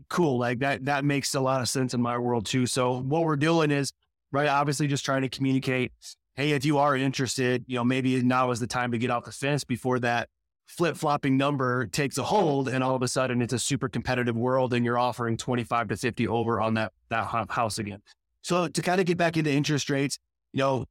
cool. 0.09 0.39
Like 0.39 0.61
that 0.61 0.87
that 0.87 1.05
makes 1.05 1.35
a 1.35 1.41
lot 1.41 1.61
of 1.61 1.69
sense 1.69 1.95
in 1.95 2.01
my 2.01 2.19
world 2.19 2.47
too. 2.47 2.67
So 2.67 3.01
what 3.01 3.25
we're 3.25 3.37
doing 3.37 3.71
is 3.71 3.93
right, 4.33 4.49
obviously 4.49 4.87
just 4.87 5.05
trying 5.05 5.23
to 5.23 5.29
communicate. 5.29 5.93
Hey, 6.37 6.51
if 6.51 6.65
you 6.65 6.79
are 6.79 6.97
interested, 6.97 7.65
you 7.69 7.77
know, 7.77 7.85
maybe 7.85 8.21
now 8.23 8.51
is 8.51 8.59
the 8.59 8.67
time 8.67 8.91
to 8.91 8.99
get 8.99 9.11
off 9.11 9.25
the 9.25 9.31
fence 9.31 9.63
before 9.63 10.01
that 10.01 10.29
flip 10.67 10.97
flopping 10.97 11.37
number 11.37 11.87
takes 11.87 12.19
a 12.19 12.23
oh. 12.23 12.25
hold, 12.25 12.69
and 12.69 12.83
all 12.83 12.95
of 12.95 13.03
a 13.03 13.09
sudden 13.09 13.43
it's 13.43 13.53
a 13.53 13.59
super 13.59 13.89
competitive 13.89 14.37
world, 14.37 14.75
and 14.75 14.85
you're 14.85 14.99
offering 14.99 15.37
25 15.37 15.89
to 15.89 15.97
50 15.97 16.29
over 16.29 16.61
on 16.61 16.75
that 16.75 16.93
that 17.11 17.27
house 17.51 17.79
again. 17.79 18.03
So 18.43 18.69
to 18.69 18.83
kind 18.83 19.01
of 19.01 19.07
get 19.07 19.17
back 19.17 19.37
into 19.37 19.51
interest 19.51 19.89
rates, 19.89 20.19
you 20.53 20.61
know, 20.61 20.87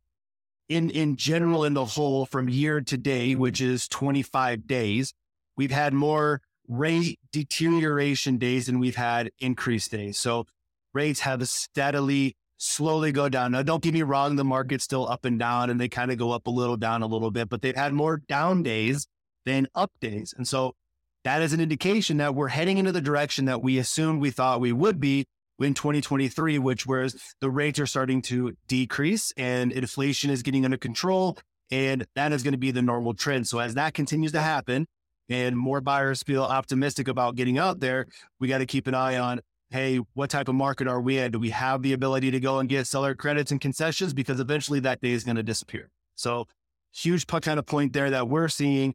in 0.69 0.89
in 0.89 1.15
general, 1.15 1.65
in 1.65 1.73
the 1.73 1.85
whole, 1.85 2.25
from 2.25 2.49
year 2.49 2.81
to 2.81 2.97
day, 2.97 3.35
which 3.35 3.61
is 3.61 3.87
25 3.87 4.67
days, 4.67 5.13
we've 5.57 5.71
had 5.71 5.93
more 5.93 6.41
rate 6.67 7.19
deterioration 7.31 8.37
days 8.37 8.67
than 8.67 8.79
we've 8.79 8.95
had 8.95 9.29
increased 9.39 9.91
days. 9.91 10.17
So 10.17 10.45
rates 10.93 11.19
have 11.21 11.47
steadily, 11.49 12.35
slowly 12.57 13.11
go 13.11 13.27
down. 13.27 13.51
Now, 13.51 13.63
don't 13.63 13.83
get 13.83 13.93
me 13.93 14.03
wrong, 14.03 14.35
the 14.35 14.45
market's 14.45 14.85
still 14.85 15.07
up 15.07 15.25
and 15.25 15.37
down, 15.37 15.69
and 15.69 15.79
they 15.79 15.89
kind 15.89 16.11
of 16.11 16.17
go 16.17 16.31
up 16.31 16.47
a 16.47 16.49
little, 16.49 16.77
down 16.77 17.01
a 17.01 17.07
little 17.07 17.31
bit, 17.31 17.49
but 17.49 17.61
they've 17.61 17.75
had 17.75 17.93
more 17.93 18.17
down 18.17 18.63
days 18.63 19.07
than 19.45 19.67
up 19.75 19.91
days, 19.99 20.33
and 20.35 20.47
so 20.47 20.75
that 21.23 21.41
is 21.41 21.53
an 21.53 21.61
indication 21.61 22.17
that 22.17 22.35
we're 22.35 22.49
heading 22.49 22.77
into 22.77 22.91
the 22.91 23.01
direction 23.01 23.45
that 23.45 23.63
we 23.63 23.77
assumed 23.77 24.21
we 24.21 24.31
thought 24.31 24.59
we 24.59 24.73
would 24.73 24.99
be 24.99 25.25
in 25.59 25.73
2023, 25.73 26.59
which 26.59 26.85
whereas 26.85 27.15
the 27.39 27.49
rates 27.49 27.79
are 27.79 27.85
starting 27.85 28.21
to 28.23 28.55
decrease 28.67 29.31
and 29.37 29.71
inflation 29.71 30.29
is 30.29 30.43
getting 30.43 30.65
under 30.65 30.77
control. 30.77 31.37
And 31.71 32.05
that 32.15 32.33
is 32.33 32.43
going 32.43 32.51
to 32.51 32.57
be 32.57 32.71
the 32.71 32.81
normal 32.81 33.13
trend. 33.13 33.47
So 33.47 33.59
as 33.59 33.75
that 33.75 33.93
continues 33.93 34.33
to 34.33 34.41
happen 34.41 34.85
and 35.29 35.57
more 35.57 35.81
buyers 35.81 36.21
feel 36.21 36.43
optimistic 36.43 37.07
about 37.07 37.35
getting 37.35 37.57
out 37.57 37.79
there, 37.79 38.07
we 38.39 38.47
got 38.47 38.57
to 38.59 38.65
keep 38.65 38.87
an 38.87 38.93
eye 38.93 39.17
on, 39.17 39.39
hey, 39.69 39.99
what 40.13 40.29
type 40.29 40.49
of 40.49 40.55
market 40.55 40.87
are 40.87 41.01
we 41.01 41.17
in? 41.17 41.31
Do 41.31 41.39
we 41.39 41.49
have 41.51 41.81
the 41.81 41.93
ability 41.93 42.31
to 42.31 42.39
go 42.39 42.59
and 42.59 42.67
get 42.69 42.85
seller 42.85 43.15
credits 43.15 43.51
and 43.51 43.61
concessions? 43.61 44.13
Because 44.13 44.39
eventually 44.39 44.81
that 44.81 45.01
day 45.01 45.11
is 45.11 45.23
going 45.23 45.37
to 45.37 45.43
disappear. 45.43 45.89
So 46.15 46.47
huge 46.91 47.25
kind 47.25 47.57
of 47.57 47.65
point 47.65 47.93
there 47.93 48.11
that 48.11 48.27
we're 48.27 48.49
seeing 48.49 48.93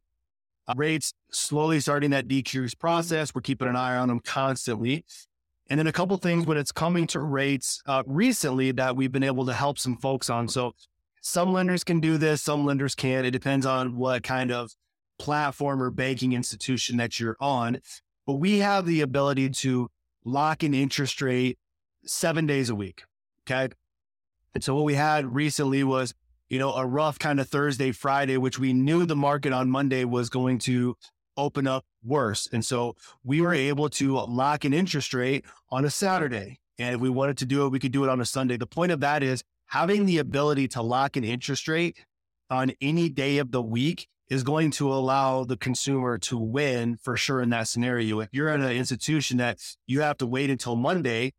uh, 0.69 0.75
rates 0.77 1.15
slowly 1.31 1.81
starting 1.81 2.11
that 2.11 2.29
decrease 2.29 2.75
process. 2.75 3.35
We're 3.35 3.41
keeping 3.41 3.69
an 3.69 3.77
eye 3.77 3.97
on 3.97 4.09
them 4.09 4.21
constantly. 4.21 5.05
And 5.71 5.79
then 5.79 5.87
a 5.87 5.93
couple 5.93 6.17
things 6.17 6.47
when 6.47 6.57
it's 6.57 6.73
coming 6.73 7.07
to 7.09 7.21
rates 7.21 7.83
uh, 7.87 8.03
recently 8.07 8.71
that 8.73 8.97
we've 8.97 9.13
been 9.13 9.23
able 9.23 9.47
to 9.47 9.53
help 9.53 9.79
some 9.79 9.97
folks 9.97 10.31
on. 10.31 10.49
So 10.49 10.73
some 11.21 11.53
lenders 11.53 11.85
can 11.85 12.01
do 12.01 12.17
this, 12.17 12.43
some 12.43 12.65
lenders 12.65 12.95
can't. 12.95 13.27
It 13.27 13.33
depends 13.33 13.67
on 13.67 13.97
what 13.97 14.23
kind 14.23 14.51
of 14.51 14.71
platform 15.19 15.83
or 15.83 15.91
banking 15.91 16.33
institution 16.33 16.97
that 16.99 17.19
you're 17.19 17.37
on. 17.41 17.81
But 18.27 18.35
we 18.35 18.59
have 18.59 18.87
the 18.87 19.01
ability 19.01 19.51
to 19.51 19.91
lock 20.25 20.63
an 20.63 20.75
interest 20.75 21.21
rate 21.21 21.59
seven 22.05 22.47
days 22.47 22.71
a 22.71 22.75
week. 22.75 23.03
Okay. 23.43 23.75
And 24.55 24.65
so 24.65 24.75
what 24.75 24.85
we 24.85 24.95
had 24.95 25.35
recently 25.35 25.85
was, 25.85 26.15
you 26.49 26.59
know, 26.59 26.73
a 26.75 26.87
rough 26.87 27.19
kind 27.19 27.41
of 27.41 27.49
Thursday, 27.49 27.93
Friday, 27.93 28.37
which 28.37 28.59
we 28.59 28.73
knew 28.73 29.05
the 29.05 29.17
market 29.17 29.53
on 29.53 29.71
Monday 29.71 30.05
was 30.05 30.31
going 30.31 30.59
to 30.61 30.97
open 31.37 31.67
up 31.67 31.85
worse. 32.05 32.49
And 32.53 32.65
so 32.65 32.97
we 33.23 33.41
were 33.41 33.55
able 33.55 33.89
to 33.91 34.17
lock 34.17 34.65
an 34.65 34.75
interest 34.75 35.15
rate 35.15 35.45
on 35.71 35.85
a 35.85 35.91
Saturday. 35.91 36.59
And 36.79 36.97
if 36.97 37.01
we 37.01 37.11
wanted 37.11 37.39
to 37.39 37.47
do 37.47 37.65
it, 37.65 37.71
we 37.71 37.79
could 37.79 37.93
do 37.93 38.05
it 38.05 38.11
on 38.11 38.21
a 38.21 38.25
Sunday. 38.25 38.57
The 38.57 38.67
point 38.67 38.93
of 38.93 39.01
that 39.01 39.23
is 39.23 39.43
having 39.67 40.07
the 40.07 40.19
ability 40.19 40.69
to 40.69 40.83
lock 40.83 41.17
an 41.17 41.25
interest 41.25 41.69
rate 41.69 41.99
on 42.51 42.73
any 42.81 43.09
day 43.09 43.39
of 43.39 43.53
the 43.53 43.63
week 43.63 44.09
is 44.29 44.43
going 44.43 44.71
to 44.71 44.93
allow 44.93 45.45
the 45.45 45.57
consumer 45.57 46.19
to 46.19 46.37
win 46.37 46.97
for 47.03 47.17
sure 47.17 47.41
in 47.41 47.51
that 47.51 47.69
scenario. 47.69 48.21
If 48.21 48.29
you're 48.33 48.51
in 48.51 48.63
an 48.63 48.73
institution 48.73 49.39
that 49.39 49.59
you 49.87 50.01
have 50.01 50.19
to 50.19 50.27
wait 50.27 50.51
until 50.51 50.77
Monday 50.77 51.33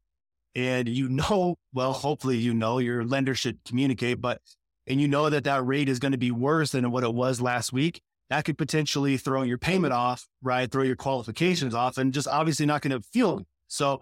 and 0.55 0.89
you 0.89 1.09
know, 1.09 1.57
well, 1.73 1.93
hopefully 1.93 2.37
you 2.37 2.53
know 2.53 2.79
your 2.79 3.03
lender 3.03 3.35
should 3.35 3.59
communicate, 3.65 4.21
but 4.21 4.41
and 4.89 5.00
you 5.00 5.08
know 5.08 5.29
that 5.29 5.43
that 5.43 5.65
rate 5.65 5.88
is 5.88 6.00
going 6.00 6.12
to 6.12 6.17
be 6.17 6.31
worse 6.31 6.72
than 6.72 6.89
what 6.91 7.03
it 7.03 7.13
was 7.13 7.39
last 7.39 7.72
week, 7.72 8.01
that 8.29 8.43
could 8.43 8.58
potentially 8.58 9.17
throw 9.17 9.43
your 9.43 9.58
payment 9.58 9.93
off, 9.93 10.27
right? 10.41 10.69
Throw 10.69 10.84
your 10.84 10.96
qualifications 10.96 11.74
off 11.75 11.98
and 11.98 12.13
just 12.13 12.27
obviously 12.27 12.65
not 12.65 12.81
going 12.81 13.00
to 13.00 13.08
feel. 13.08 13.43
So 13.67 14.01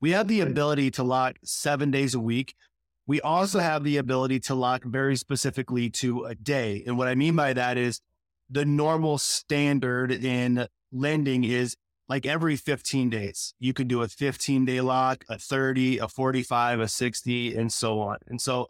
we 0.00 0.12
have 0.12 0.28
the 0.28 0.40
ability 0.40 0.92
to 0.92 1.02
lock 1.02 1.36
seven 1.44 1.90
days 1.90 2.14
a 2.14 2.20
week. 2.20 2.54
We 3.06 3.20
also 3.20 3.58
have 3.58 3.82
the 3.82 3.96
ability 3.96 4.40
to 4.40 4.54
lock 4.54 4.84
very 4.84 5.16
specifically 5.16 5.90
to 5.90 6.24
a 6.24 6.34
day. 6.34 6.84
And 6.86 6.96
what 6.96 7.08
I 7.08 7.16
mean 7.16 7.34
by 7.34 7.52
that 7.52 7.76
is 7.76 8.00
the 8.48 8.64
normal 8.64 9.18
standard 9.18 10.12
in 10.12 10.66
lending 10.92 11.44
is 11.44 11.76
like 12.08 12.26
every 12.26 12.56
15 12.56 13.10
days. 13.10 13.54
You 13.60 13.72
could 13.72 13.88
do 13.88 14.02
a 14.02 14.08
15 14.08 14.64
day 14.64 14.80
lock, 14.80 15.24
a 15.28 15.38
30, 15.38 15.98
a 15.98 16.08
45, 16.08 16.80
a 16.80 16.88
60, 16.88 17.56
and 17.56 17.72
so 17.72 18.00
on. 18.00 18.18
And 18.26 18.40
so 18.40 18.68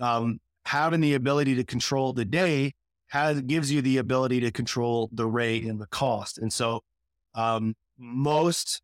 um, 0.00 0.40
having 0.66 1.00
the 1.00 1.14
ability 1.14 1.54
to 1.56 1.64
control 1.64 2.12
the 2.12 2.24
day 2.24 2.72
has 3.08 3.40
gives 3.42 3.70
you 3.70 3.82
the 3.82 3.98
ability 3.98 4.40
to 4.40 4.50
control 4.50 5.08
the 5.12 5.26
rate 5.26 5.64
and 5.64 5.80
the 5.80 5.86
cost. 5.86 6.38
And 6.38 6.52
so 6.52 6.80
um, 7.34 7.74
most 7.98 8.82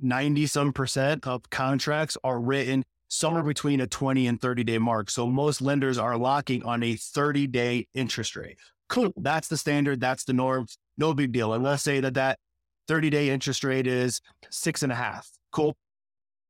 90 0.00 0.46
some 0.46 0.72
percent 0.72 1.26
of 1.26 1.48
contracts 1.50 2.16
are 2.22 2.40
written 2.40 2.84
somewhere 3.08 3.42
between 3.42 3.80
a 3.80 3.86
20 3.86 4.26
and 4.26 4.40
30 4.40 4.64
day 4.64 4.78
mark. 4.78 5.10
So 5.10 5.26
most 5.26 5.60
lenders 5.60 5.98
are 5.98 6.16
locking 6.16 6.64
on 6.64 6.82
a 6.82 6.96
30 6.96 7.46
day 7.48 7.86
interest 7.94 8.36
rate. 8.36 8.58
Cool. 8.88 9.12
That's 9.16 9.48
the 9.48 9.56
standard. 9.56 10.00
That's 10.00 10.24
the 10.24 10.32
norm. 10.32 10.66
No 10.96 11.12
big 11.12 11.32
deal. 11.32 11.52
And 11.52 11.64
let's 11.64 11.82
say 11.82 12.00
that 12.00 12.14
that 12.14 12.38
30 12.88 13.10
day 13.10 13.30
interest 13.30 13.64
rate 13.64 13.86
is 13.86 14.20
six 14.50 14.82
and 14.82 14.92
a 14.92 14.96
half. 14.96 15.28
Cool. 15.50 15.76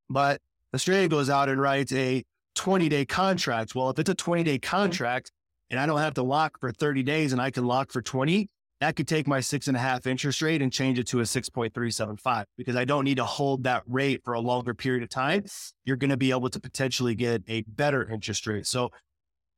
But 0.09 0.41
Estrella 0.75 1.09
goes 1.09 1.31
out 1.31 1.49
and 1.49 1.61
writes 1.61 1.93
a 1.93 2.25
20 2.57 2.89
day 2.89 3.05
contract. 3.05 3.75
Well, 3.75 3.91
if 3.91 3.99
it's 3.99 4.11
a 4.11 4.15
20 4.15 4.43
day 4.43 4.59
mm-hmm. 4.59 4.69
contract, 4.69 5.31
and 5.71 5.81
I 5.81 5.87
don't 5.87 5.99
have 5.99 6.15
to 6.15 6.23
lock 6.23 6.61
for 6.61 6.71
30 6.73 7.03
days 7.03 7.33
and 7.33 7.41
I 7.41 7.51
can 7.51 7.67
lock 7.67 7.93
for 7.93 8.01
20, 8.03 8.49
that 8.81 8.95
could 8.95 9.09
take 9.09 9.27
my 9.27 9.41
six 9.41 9.69
and 9.69 9.77
a 9.77 9.81
half 9.81 10.07
interest 10.07 10.43
rate 10.43 10.61
and 10.61 10.73
change 10.73 10.99
it 10.99 11.07
to 11.09 11.21
a 11.21 11.23
6.375 11.23 12.45
because 12.57 12.77
I 12.77 12.85
don't 12.85 13.05
need 13.05 13.17
to 13.17 13.25
hold 13.25 13.65
that 13.65 13.83
rate 13.87 14.23
for 14.25 14.35
a 14.35 14.41
longer 14.41 14.75
period 14.75 15.03
of 15.03 15.09
time. 15.09 15.45
You're 15.85 15.97
going 15.97 16.11
to 16.11 16.17
be 16.17 16.31
able 16.31 16.51
to 16.51 16.61
potentially 16.61 17.15
get 17.15 17.43
a 17.49 17.63
better 17.63 18.09
interest 18.09 18.47
rate. 18.47 18.67
So 18.67 18.91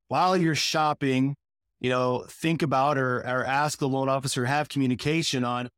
while 0.07 0.37
you're 0.37 0.55
shopping, 0.55 1.35
you 1.81 1.91
know, 1.91 2.25
think 2.29 2.63
about 2.63 2.97
or, 2.97 3.19
or 3.19 3.45
ask 3.45 3.81
the 3.81 3.89
loan 3.89 4.09
officer, 4.09 4.45
have 4.45 4.69
communication 4.69 5.45
on 5.45 5.69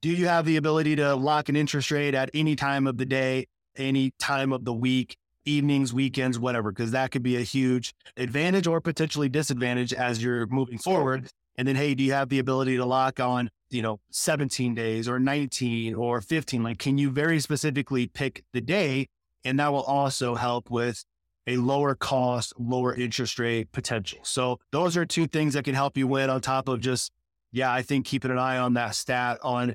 do 0.00 0.08
you 0.08 0.26
have 0.26 0.44
the 0.44 0.56
ability 0.56 0.96
to 0.96 1.14
lock 1.14 1.48
an 1.48 1.56
interest 1.56 1.90
rate 1.90 2.14
at 2.14 2.30
any 2.34 2.56
time 2.56 2.86
of 2.86 2.96
the 2.96 3.06
day, 3.06 3.46
any 3.76 4.12
time 4.18 4.52
of 4.52 4.64
the 4.64 4.72
week? 4.72 5.16
Evenings, 5.44 5.92
weekends, 5.92 6.38
whatever, 6.38 6.70
because 6.70 6.90
that 6.92 7.10
could 7.10 7.22
be 7.22 7.36
a 7.36 7.42
huge 7.42 7.94
advantage 8.16 8.66
or 8.66 8.80
potentially 8.80 9.28
disadvantage 9.28 9.92
as 9.92 10.22
you're 10.22 10.46
moving 10.46 10.78
forward. 10.78 11.28
And 11.56 11.68
then, 11.68 11.76
hey, 11.76 11.94
do 11.94 12.02
you 12.02 12.12
have 12.12 12.28
the 12.28 12.38
ability 12.38 12.76
to 12.76 12.84
lock 12.84 13.20
on, 13.20 13.50
you 13.70 13.82
know, 13.82 14.00
17 14.10 14.74
days 14.74 15.08
or 15.08 15.18
19 15.18 15.94
or 15.94 16.20
15? 16.20 16.62
Like, 16.62 16.78
can 16.78 16.98
you 16.98 17.10
very 17.10 17.38
specifically 17.40 18.06
pick 18.06 18.44
the 18.52 18.60
day? 18.60 19.06
And 19.44 19.60
that 19.60 19.72
will 19.72 19.82
also 19.82 20.34
help 20.34 20.70
with 20.70 21.04
a 21.46 21.56
lower 21.58 21.94
cost, 21.94 22.54
lower 22.58 22.94
interest 22.94 23.38
rate 23.38 23.70
potential. 23.72 24.20
So 24.22 24.58
those 24.72 24.96
are 24.96 25.04
two 25.04 25.26
things 25.26 25.54
that 25.54 25.64
can 25.64 25.74
help 25.74 25.96
you 25.96 26.06
win 26.06 26.30
on 26.30 26.40
top 26.40 26.68
of 26.68 26.80
just, 26.80 27.12
yeah, 27.52 27.72
I 27.72 27.82
think 27.82 28.06
keeping 28.06 28.30
an 28.30 28.38
eye 28.38 28.58
on 28.58 28.74
that 28.74 28.94
stat 28.94 29.38
on 29.42 29.74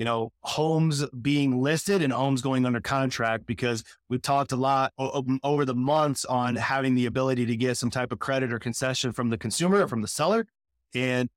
you 0.00 0.06
know, 0.06 0.32
homes 0.40 1.04
being 1.20 1.60
listed 1.60 2.00
and 2.00 2.10
homes 2.10 2.40
going 2.40 2.64
under 2.64 2.80
contract 2.80 3.44
because 3.44 3.84
we've 4.08 4.22
talked 4.22 4.50
a 4.50 4.56
lot 4.56 4.94
o- 4.96 5.22
over 5.44 5.66
the 5.66 5.74
months 5.74 6.24
on 6.24 6.56
having 6.56 6.94
the 6.94 7.04
ability 7.04 7.44
to 7.44 7.54
get 7.54 7.76
some 7.76 7.90
type 7.90 8.10
of 8.10 8.18
credit 8.18 8.50
or 8.50 8.58
concession 8.58 9.12
from 9.12 9.28
the 9.28 9.36
consumer 9.36 9.84
or 9.84 9.86
from 9.86 10.00
the 10.00 10.08
seller. 10.08 10.46
And 10.94 11.28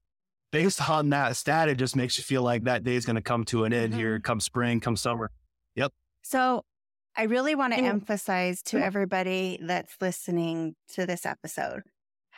based 0.53 0.89
on 0.89 1.09
that 1.09 1.35
stat, 1.35 1.67
it 1.67 1.75
just 1.75 1.97
makes 1.97 2.17
you 2.17 2.23
feel 2.23 2.41
like 2.41 2.63
that 2.63 2.85
day 2.85 2.95
is 2.95 3.05
going 3.05 3.17
to 3.17 3.21
come 3.21 3.43
to 3.45 3.65
an 3.65 3.73
end 3.73 3.91
mm-hmm. 3.91 3.99
here 3.99 4.19
come 4.21 4.39
spring, 4.39 4.79
come 4.79 4.95
summer. 4.95 5.29
Yep. 5.75 5.91
So 6.21 6.63
I 7.17 7.23
really 7.23 7.55
want 7.55 7.73
to 7.73 7.81
yeah. 7.81 7.89
emphasize 7.89 8.61
to 8.67 8.81
everybody 8.81 9.59
that's 9.61 9.93
listening 9.99 10.75
to 10.93 11.05
this 11.05 11.25
episode 11.25 11.81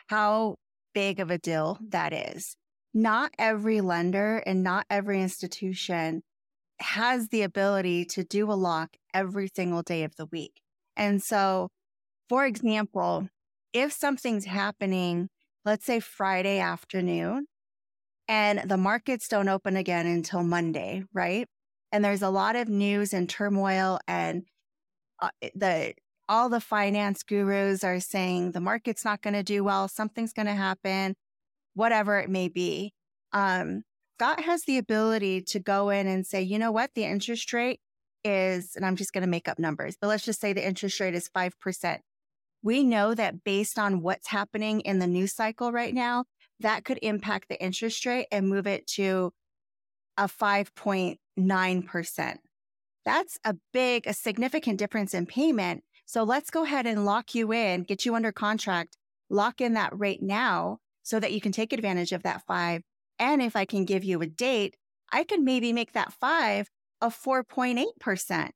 how 0.07 0.55
big 0.95 1.19
of 1.19 1.29
a 1.29 1.37
deal 1.37 1.77
that 1.89 2.13
is 2.13 2.55
not 2.95 3.33
every 3.37 3.81
lender 3.81 4.37
and 4.45 4.63
not 4.63 4.85
every 4.89 5.21
institution 5.21 6.23
has 6.79 7.27
the 7.27 7.41
ability 7.41 8.05
to 8.05 8.23
do 8.23 8.49
a 8.49 8.53
lock 8.53 8.95
every 9.13 9.49
single 9.53 9.81
day 9.81 10.03
of 10.03 10.15
the 10.15 10.25
week. 10.25 10.61
And 10.95 11.21
so, 11.21 11.69
for 12.29 12.45
example, 12.45 13.27
if 13.73 13.91
something's 13.91 14.45
happening, 14.45 15.27
let's 15.65 15.85
say 15.85 15.99
Friday 15.99 16.59
afternoon, 16.59 17.47
and 18.29 18.69
the 18.69 18.77
markets 18.77 19.27
don't 19.27 19.49
open 19.49 19.75
again 19.75 20.07
until 20.07 20.41
Monday, 20.41 21.03
right? 21.13 21.47
And 21.91 22.03
there's 22.03 22.21
a 22.21 22.29
lot 22.29 22.55
of 22.55 22.69
news 22.69 23.13
and 23.13 23.29
turmoil, 23.29 23.99
and 24.07 24.43
uh, 25.21 25.29
the 25.53 25.93
all 26.27 26.49
the 26.49 26.61
finance 26.61 27.23
gurus 27.23 27.83
are 27.83 27.99
saying 27.99 28.53
the 28.53 28.61
market's 28.61 29.05
not 29.05 29.21
going 29.21 29.35
to 29.35 29.43
do 29.43 29.63
well, 29.65 29.87
something's 29.89 30.33
going 30.33 30.47
to 30.47 30.53
happen 30.53 31.15
whatever 31.75 32.19
it 32.19 32.29
may 32.29 32.47
be. 32.47 32.93
Um, 33.31 33.83
Scott 34.17 34.41
has 34.41 34.63
the 34.63 34.77
ability 34.77 35.41
to 35.41 35.59
go 35.59 35.89
in 35.89 36.07
and 36.07 36.25
say, 36.25 36.41
you 36.41 36.57
know 36.57 36.71
what, 36.71 36.91
the 36.95 37.03
interest 37.03 37.51
rate 37.53 37.79
is, 38.23 38.75
and 38.75 38.85
I'm 38.85 38.95
just 38.95 39.13
going 39.13 39.23
to 39.23 39.29
make 39.29 39.47
up 39.47 39.59
numbers, 39.59 39.97
but 39.99 40.07
let's 40.07 40.25
just 40.25 40.41
say 40.41 40.53
the 40.53 40.65
interest 40.65 40.99
rate 40.99 41.13
is 41.13 41.29
5%. 41.29 41.99
We 42.63 42.83
know 42.83 43.13
that 43.13 43.43
based 43.43 43.77
on 43.77 44.01
what's 44.01 44.29
happening 44.29 44.79
in 44.81 44.99
the 44.99 45.05
news 45.05 45.33
cycle 45.33 45.71
right 45.71 45.93
now, 45.93 46.25
that 46.61 46.85
could 46.85 46.97
impact 47.01 47.49
the 47.49 47.61
interest 47.61 48.05
rate 48.05 48.27
and 48.31 48.47
move 48.47 48.65
it 48.65 48.87
to 48.87 49.33
a 50.17 50.23
5.9%. 50.23 52.37
That's 53.03 53.37
a 53.43 53.55
big, 53.73 54.07
a 54.07 54.13
significant 54.13 54.79
difference 54.79 55.13
in 55.13 55.25
payment. 55.25 55.83
So 56.05 56.23
let's 56.23 56.49
go 56.49 56.63
ahead 56.63 56.87
and 56.87 57.05
lock 57.05 57.35
you 57.35 57.51
in, 57.51 57.83
get 57.83 58.05
you 58.05 58.15
under 58.15 58.31
contract, 58.31 58.95
lock 59.29 59.59
in 59.59 59.73
that 59.73 59.97
rate 59.97 60.23
now 60.23 60.79
so 61.05 61.19
that 61.19 61.31
you 61.31 61.39
can 61.39 61.51
take 61.51 61.71
advantage 61.71 62.11
of 62.11 62.23
that 62.23 62.41
five. 62.47 62.81
And 63.19 63.41
if 63.41 63.55
I 63.55 63.63
can 63.63 63.85
give 63.85 64.03
you 64.03 64.21
a 64.21 64.25
date, 64.25 64.75
I 65.13 65.23
could 65.23 65.39
maybe 65.39 65.71
make 65.71 65.93
that 65.93 66.11
five 66.11 66.67
a 66.99 67.07
4.8%. 67.07 68.49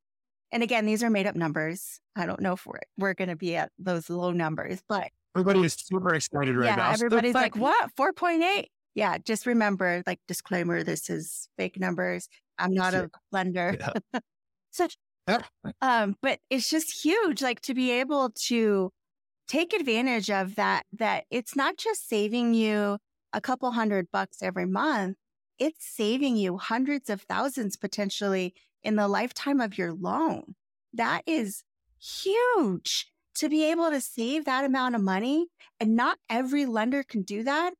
And 0.51 0.63
again, 0.63 0.88
these 0.88 1.03
are 1.03 1.12
made 1.12 1.27
up 1.27 1.36
numbers. 1.36 2.01
I 2.15 2.25
don't 2.25 2.41
know 2.41 2.53
if 2.53 2.65
we're, 2.65 2.79
we're 2.98 3.13
going 3.13 3.29
to 3.29 3.36
be 3.36 3.56
at 3.56 3.72
those 3.77 4.10
low 4.10 4.32
numbers, 4.32 4.82
but 4.89 5.10
everybody 5.36 5.63
is 5.63 5.74
super 5.74 6.15
excited 6.15 6.56
right 6.56 6.65
yeah, 6.65 6.75
now. 6.75 6.91
Everybody's 6.91 7.36
like, 7.36 7.56
what? 7.56 7.91
4.8? 7.96 8.65
Yeah. 8.96 9.20
Just 9.20 9.46
remember, 9.46 10.01
like, 10.08 10.20
disclaimer 10.27 10.82
this 10.82 11.08
is 11.12 11.50
fake 11.56 11.79
numbers. 11.79 12.27
I'm 12.58 12.74
not 12.74 12.96
a 12.96 13.12
lender. 13.32 13.77
Yeah. 13.79 14.20
so, 14.72 14.88
um, 15.82 16.15
but 16.24 16.39
it's 16.50 16.67
just 16.67 17.04
huge, 17.04 17.43
like, 17.43 17.62
to 17.62 17.76
be 17.76 17.91
able 17.91 18.32
to 18.47 18.91
take 19.50 19.74
advantage 19.74 20.30
of 20.30 20.56
that, 20.56 20.86
that 20.94 21.26
it's 21.30 21.56
not 21.56 21.76
just 21.76 22.08
saving 22.08 22.54
you 22.54 23.00
a 23.34 23.42
couple 23.42 23.72
hundred 23.72 24.08
bucks 24.12 24.42
every 24.42 24.66
month. 24.66 25.18
It's 25.58 25.86
saving 25.86 26.38
you 26.38 26.58
hundreds 26.58 27.10
of 27.10 27.24
thousands 27.24 27.76
potentially 27.76 28.54
in 28.84 28.96
the 28.96 29.08
lifetime 29.08 29.60
of 29.60 29.78
your 29.78 29.92
loan. 29.92 30.56
That 30.94 31.24
is 31.26 31.64
huge 32.00 33.12
to 33.36 33.50
be 33.50 33.70
able 33.70 33.90
to 33.90 34.00
save 34.00 34.46
that 34.46 34.66
amount 34.66 34.96
of 34.96 35.02
money. 35.02 35.48
And 35.80 35.96
not 35.96 36.18
every 36.30 36.66
lender 36.66 37.04
can 37.04 37.24
do 37.24 37.44
that. 37.44 37.74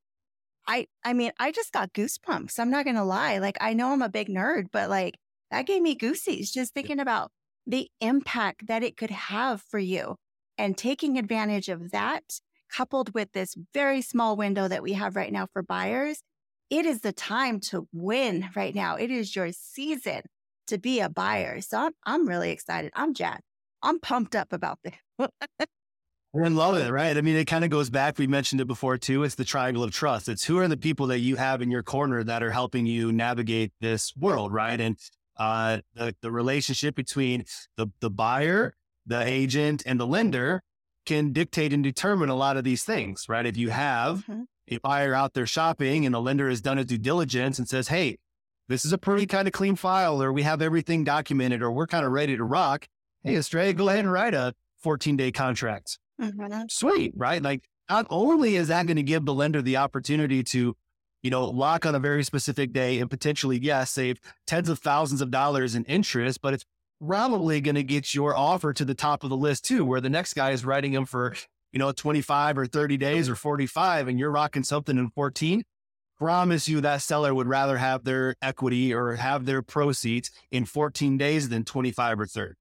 I, 0.68 0.88
I 1.04 1.14
mean, 1.14 1.32
I 1.40 1.52
just 1.52 1.72
got 1.72 1.94
goosebumps. 1.94 2.60
I'm 2.60 2.70
not 2.70 2.84
going 2.84 2.96
to 2.96 3.04
lie. 3.04 3.38
Like, 3.38 3.58
I 3.62 3.74
know 3.74 3.92
I'm 3.92 4.02
a 4.02 4.10
big 4.10 4.28
nerd, 4.28 4.66
but 4.72 4.90
like 4.90 5.16
that 5.52 5.66
gave 5.66 5.82
me 5.82 5.96
goosies 5.96 6.52
just 6.52 6.74
thinking 6.74 7.00
about 7.00 7.32
the 7.66 7.90
impact 8.02 8.68
that 8.68 8.84
it 8.84 8.98
could 8.98 9.12
have 9.12 9.62
for 9.62 9.80
you 9.80 10.16
and 10.60 10.78
taking 10.78 11.18
advantage 11.18 11.70
of 11.70 11.92
that, 11.92 12.42
coupled 12.72 13.14
with 13.16 13.32
this 13.32 13.56
very 13.74 14.02
small 14.02 14.36
window 14.36 14.68
that 14.68 14.84
we 14.84 14.94
have 14.94 15.16
right 15.16 15.32
now 15.32 15.48
for 15.52 15.64
buyers, 15.64 16.22
it 16.70 16.86
is 16.86 17.02
the 17.02 17.14
time 17.14 17.60
to 17.62 17.88
win 17.94 18.50
right 18.56 18.76
now. 18.76 18.96
It 18.96 19.10
is 19.10 19.36
your 19.36 19.52
season 19.54 20.22
to 20.68 20.78
be 20.78 21.00
a 21.00 21.10
buyer. 21.10 21.62
So 21.62 21.80
I'm, 21.80 21.94
I'm 22.06 22.28
really 22.28 22.52
excited. 22.52 22.92
I'm 22.94 23.14
jacked. 23.14 23.42
I'm 23.82 24.00
pumped 24.00 24.36
up 24.36 24.54
about 24.54 24.78
this. 24.84 24.94
I 26.42 26.48
love 26.48 26.78
it, 26.78 26.92
right? 26.92 27.18
I 27.18 27.22
mean, 27.22 27.38
it 27.38 27.46
kind 27.46 27.64
of 27.64 27.72
goes 27.72 27.90
back. 27.90 28.20
We 28.20 28.28
mentioned 28.28 28.62
it 28.62 28.68
before 28.68 28.98
too. 29.00 29.24
It's 29.24 29.34
the 29.34 29.46
triangle 29.46 29.84
of 29.84 29.92
trust. 29.92 30.30
It's 30.30 30.44
who 30.44 30.60
are 30.60 30.68
the 30.68 30.78
people 30.78 31.08
that 31.08 31.20
you 31.20 31.38
have 31.38 31.64
in 31.64 31.72
your 31.72 31.82
corner 31.82 32.24
that 32.24 32.44
are 32.44 32.52
helping 32.52 32.86
you 32.86 33.12
navigate 33.12 33.72
this 33.82 34.14
world, 34.16 34.54
right? 34.54 34.80
And 34.80 34.96
uh, 35.38 35.80
the 35.96 36.14
the 36.22 36.32
relationship 36.32 36.96
between 36.96 37.46
the 37.78 37.88
the 38.00 38.12
buyer 38.12 38.76
the 39.10 39.22
agent 39.22 39.84
and 39.86 40.00
the 40.00 40.08
lender 40.08 40.62
can 41.06 41.34
dictate 41.34 41.74
and 41.74 41.84
determine 41.84 42.30
a 42.30 42.36
lot 42.36 42.56
of 42.56 42.64
these 42.64 42.84
things, 42.84 43.26
right? 43.28 43.46
If 43.46 43.58
you 43.58 43.70
have 43.70 44.20
mm-hmm. 44.20 44.44
a 44.68 44.78
buyer 44.78 45.14
out 45.14 45.34
there 45.34 45.48
shopping 45.48 46.06
and 46.06 46.14
the 46.14 46.22
lender 46.22 46.48
has 46.48 46.62
done 46.62 46.78
a 46.78 46.86
due 46.86 47.00
diligence 47.00 47.58
and 47.58 47.68
says, 47.68 47.88
hey, 47.88 48.18
this 48.68 48.86
is 48.86 48.94
a 48.94 48.98
pretty 49.00 49.26
kind 49.26 49.48
of 49.48 49.54
clean 49.54 49.76
file, 49.76 50.22
or 50.22 50.32
we 50.32 50.44
have 50.44 50.62
everything 50.62 51.04
documented, 51.04 51.64
or 51.64 51.72
we're 51.72 51.88
kind 51.88 52.06
of 52.06 52.12
ready 52.12 52.38
to 52.38 52.44
rock. 52.44 52.88
Hey, 53.24 53.36
Estrella, 53.36 53.74
go 53.74 53.90
ahead 53.90 54.02
and 54.02 54.12
write 54.12 54.36
a 54.36 54.54
14 54.84 55.18
day 55.18 55.32
contract. 55.32 55.98
Mm-hmm. 56.22 56.66
Sweet, 56.70 57.14
right? 57.18 57.42
Like, 57.42 57.64
not 57.90 58.06
only 58.12 58.56
is 58.56 58.68
that 58.68 58.86
going 58.86 58.98
to 58.98 59.04
give 59.04 59.26
the 59.26 59.34
lender 59.34 59.64
the 59.64 59.78
opportunity 59.78 60.44
to, 60.44 60.76
you 61.24 61.32
know, 61.32 61.50
lock 61.50 61.88
on 61.88 61.96
a 61.96 62.00
very 62.00 62.24
specific 62.24 62.72
day 62.72 63.00
and 63.00 63.10
potentially, 63.10 63.58
yes, 63.60 63.90
save 63.90 64.20
tens 64.46 64.70
of 64.70 64.78
thousands 64.78 65.22
of 65.22 65.32
dollars 65.32 65.74
in 65.74 65.84
interest, 65.86 66.40
but 66.40 66.54
it's 66.54 66.66
probably 67.06 67.62
going 67.62 67.76
to 67.76 67.84
get 67.84 68.14
your 68.14 68.36
offer 68.36 68.74
to 68.74 68.86
the 68.86 68.94
top 68.94 69.24
of 69.24 69.30
the 69.30 69.38
list 69.38 69.66
too, 69.66 69.86
where 69.86 70.02
the 70.02 70.10
next 70.10 70.34
guy 70.34 70.52
is 70.52 70.66
writing 70.66 70.92
them 70.94 71.06
for, 71.06 71.36
you 71.72 71.80
know, 71.80 71.92
25 71.92 72.58
or 72.58 72.66
30 72.66 72.98
days 72.98 73.30
or 73.30 73.36
45 73.36 74.08
and 74.08 74.20
you're 74.20 74.32
rocking 74.32 74.64
something 74.64 74.98
in 74.98 75.10
14. 75.10 75.64
Promise 76.18 76.68
you 76.68 76.82
that 76.82 77.02
seller 77.02 77.34
would 77.34 77.48
rather 77.48 77.78
have 77.78 78.04
their 78.04 78.36
equity 78.42 78.94
or 78.94 79.16
have 79.16 79.46
their 79.46 79.62
proceeds 79.62 80.32
in 80.52 80.66
14 80.66 81.18
days 81.18 81.48
than 81.48 81.64
25 81.64 82.20
or 82.20 82.26
30. 82.26 82.54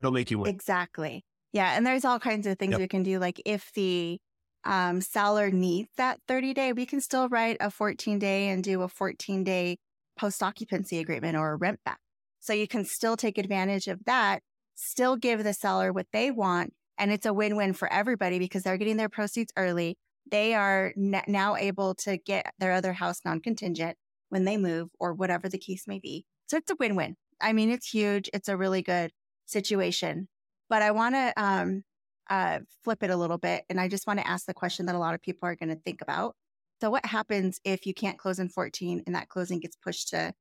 It'll 0.00 0.12
make 0.12 0.30
you 0.32 0.40
win. 0.40 0.52
Exactly. 0.52 1.24
Yeah. 1.52 1.76
And 1.76 1.86
there's 1.86 2.04
all 2.04 2.18
kinds 2.18 2.48
of 2.48 2.58
things 2.58 2.72
yep. 2.72 2.80
we 2.80 2.88
can 2.88 3.04
do. 3.04 3.20
Like 3.20 3.40
if 3.46 3.70
the 3.74 4.18
um, 4.64 5.00
seller 5.00 5.52
needs 5.52 5.90
that 5.96 6.18
30 6.26 6.54
day, 6.54 6.72
we 6.72 6.86
can 6.86 7.00
still 7.00 7.28
write 7.28 7.58
a 7.60 7.70
14 7.70 8.18
day 8.18 8.48
and 8.48 8.64
do 8.64 8.82
a 8.82 8.88
14 8.88 9.44
day 9.44 9.76
post 10.18 10.42
occupancy 10.42 10.98
agreement 10.98 11.36
or 11.36 11.52
a 11.52 11.56
rent 11.56 11.78
back 11.84 11.98
so 12.44 12.52
you 12.52 12.68
can 12.68 12.84
still 12.84 13.16
take 13.16 13.38
advantage 13.38 13.88
of 13.88 14.04
that, 14.04 14.42
still 14.74 15.16
give 15.16 15.42
the 15.42 15.54
seller 15.54 15.94
what 15.94 16.08
they 16.12 16.30
want. 16.30 16.74
And 16.98 17.10
it's 17.10 17.24
a 17.24 17.32
win 17.32 17.56
win 17.56 17.72
for 17.72 17.90
everybody 17.90 18.38
because 18.38 18.62
they're 18.62 18.76
getting 18.76 18.98
their 18.98 19.08
proceeds 19.08 19.50
early. 19.56 19.96
They 20.30 20.52
are 20.52 20.92
n- 20.94 21.22
now 21.26 21.56
able 21.56 21.94
to 21.96 22.18
get 22.18 22.52
their 22.58 22.72
other 22.72 22.92
house 22.92 23.20
non 23.24 23.40
contingent 23.40 23.96
when 24.28 24.44
they 24.44 24.58
move 24.58 24.90
or 25.00 25.14
whatever 25.14 25.48
the 25.48 25.58
case 25.58 25.84
may 25.88 25.98
be. 25.98 26.26
So 26.46 26.58
it's 26.58 26.70
a 26.70 26.76
win 26.78 26.96
win. 26.96 27.16
I 27.40 27.54
mean, 27.54 27.70
it's 27.70 27.88
huge. 27.88 28.28
It's 28.34 28.48
a 28.48 28.58
really 28.58 28.82
good 28.82 29.10
situation. 29.46 30.28
But 30.68 30.82
I 30.82 30.90
want 30.90 31.14
to 31.14 31.32
um, 31.38 31.82
uh, 32.28 32.60
flip 32.84 33.02
it 33.02 33.10
a 33.10 33.16
little 33.16 33.38
bit. 33.38 33.64
And 33.70 33.80
I 33.80 33.88
just 33.88 34.06
want 34.06 34.18
to 34.18 34.28
ask 34.28 34.44
the 34.44 34.52
question 34.52 34.84
that 34.86 34.94
a 34.94 34.98
lot 34.98 35.14
of 35.14 35.22
people 35.22 35.48
are 35.48 35.56
going 35.56 35.70
to 35.70 35.80
think 35.80 36.02
about. 36.02 36.36
So, 36.82 36.90
what 36.90 37.06
happens 37.06 37.58
if 37.64 37.86
you 37.86 37.94
can't 37.94 38.18
close 38.18 38.38
in 38.38 38.50
14 38.50 39.04
and 39.06 39.14
that 39.14 39.30
closing 39.30 39.60
gets 39.60 39.76
pushed 39.76 40.08
to 40.08 40.34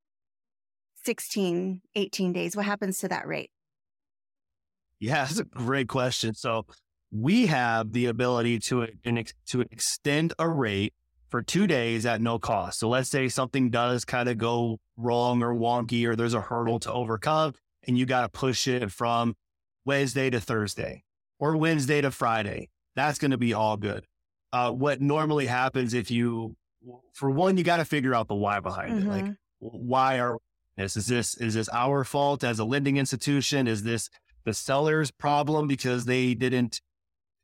16, 1.06 1.82
18 1.96 2.34
days? 2.34 2.56
What 2.56 2.66
happens 2.66 3.00
to 3.00 3.08
that 3.10 3.28
rate? 3.28 3.52
Yeah, 5.00 5.26
that's 5.26 5.40
a 5.40 5.44
great 5.44 5.88
question. 5.88 6.34
So 6.34 6.66
we 7.12 7.48
have 7.48 7.92
the 7.92 8.06
ability 8.08 8.60
to, 8.60 8.88
to 9.48 9.62
extend 9.62 10.34
a 10.40 10.48
rate 10.48 10.94
for 11.30 11.42
two 11.42 11.66
days 11.66 12.06
at 12.06 12.22
no 12.22 12.38
cost. 12.38 12.80
So 12.80 12.88
let's 12.90 13.10
say 13.10 13.28
something 13.28 13.70
does 13.70 14.06
kind 14.06 14.30
of 14.30 14.38
go 14.38 14.80
wrong 14.98 15.42
or 15.42 15.54
wonky, 15.54 16.06
or 16.06 16.16
there's 16.16 16.36
a 16.36 16.42
hurdle 16.42 16.80
to 16.82 16.92
overcome, 16.92 17.56
and 17.88 17.98
you 17.98 18.06
got 18.06 18.22
to 18.22 18.30
push 18.30 18.68
it 18.68 18.92
from 18.92 19.36
Wednesday 19.84 20.30
to 20.30 20.40
Thursday 20.40 21.04
or 21.40 21.58
Wednesday 21.58 22.02
to 22.02 22.12
Friday. 22.12 22.70
That's 22.96 23.18
going 23.18 23.32
to 23.32 23.38
be 23.38 23.54
all 23.54 23.78
good. 23.78 24.06
Uh, 24.52 24.72
what 24.72 25.02
normally 25.02 25.48
happens 25.48 25.96
if 25.96 26.12
you, 26.12 26.56
for 27.14 27.32
one, 27.32 27.58
you 27.58 27.64
got 27.64 27.78
to 27.78 27.86
figure 27.86 28.14
out 28.14 28.28
the 28.28 28.36
why 28.36 28.60
behind 28.60 28.94
mm-hmm. 28.94 29.10
it. 29.10 29.12
Like, 29.12 29.24
mm-hmm. 29.26 29.36
why 29.60 30.20
are 30.20 30.38
this? 30.78 30.98
Is 30.98 31.08
this 31.08 31.36
is 31.36 31.54
this 31.54 31.70
our 31.70 32.04
fault 32.04 32.44
as 32.44 32.60
a 32.60 32.66
lending 32.66 32.98
institution? 32.98 33.68
Is 33.68 33.84
this 33.84 34.10
the 34.44 34.54
seller's 34.54 35.12
problem 35.12 35.68
because 35.68 36.06
they 36.06 36.34
didn't 36.34 36.82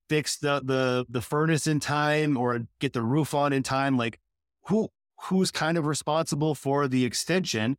fix 0.10 0.38
the 0.38 0.62
the 0.64 1.06
the 1.10 1.22
furnace 1.22 1.68
in 1.68 1.80
time 1.80 2.38
or 2.38 2.68
get 2.80 2.94
the 2.94 3.02
roof 3.02 3.34
on 3.34 3.54
in 3.54 3.64
time? 3.64 3.98
Like, 3.98 4.20
who 4.68 4.90
who's 5.24 5.52
kind 5.52 5.78
of 5.78 5.86
responsible 5.86 6.56
for 6.56 6.88
the 6.88 7.06
extension? 7.06 7.78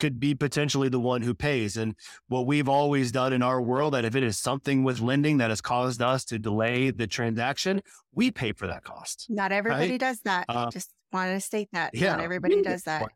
could 0.00 0.18
be 0.18 0.34
potentially 0.34 0.88
the 0.88 0.98
one 0.98 1.22
who 1.22 1.34
pays. 1.34 1.76
And 1.76 1.94
what 2.26 2.46
we've 2.46 2.68
always 2.68 3.12
done 3.12 3.32
in 3.32 3.42
our 3.42 3.60
world 3.60 3.94
that 3.94 4.04
if 4.04 4.16
it 4.16 4.24
is 4.24 4.36
something 4.38 4.82
with 4.82 5.00
lending 5.00 5.36
that 5.38 5.50
has 5.50 5.60
caused 5.60 6.02
us 6.02 6.24
to 6.26 6.38
delay 6.38 6.90
the 6.90 7.06
transaction, 7.06 7.82
we 8.12 8.30
pay 8.30 8.52
for 8.52 8.66
that 8.66 8.82
cost. 8.82 9.26
Not 9.28 9.52
everybody 9.52 9.90
right? 9.90 10.00
does 10.00 10.20
that. 10.22 10.46
Uh, 10.48 10.70
Just 10.70 10.92
wanted 11.12 11.34
to 11.34 11.40
state 11.40 11.68
that. 11.72 11.94
Yeah. 11.94 12.12
Not 12.12 12.20
everybody 12.20 12.62
does 12.62 12.82
that. 12.84 13.06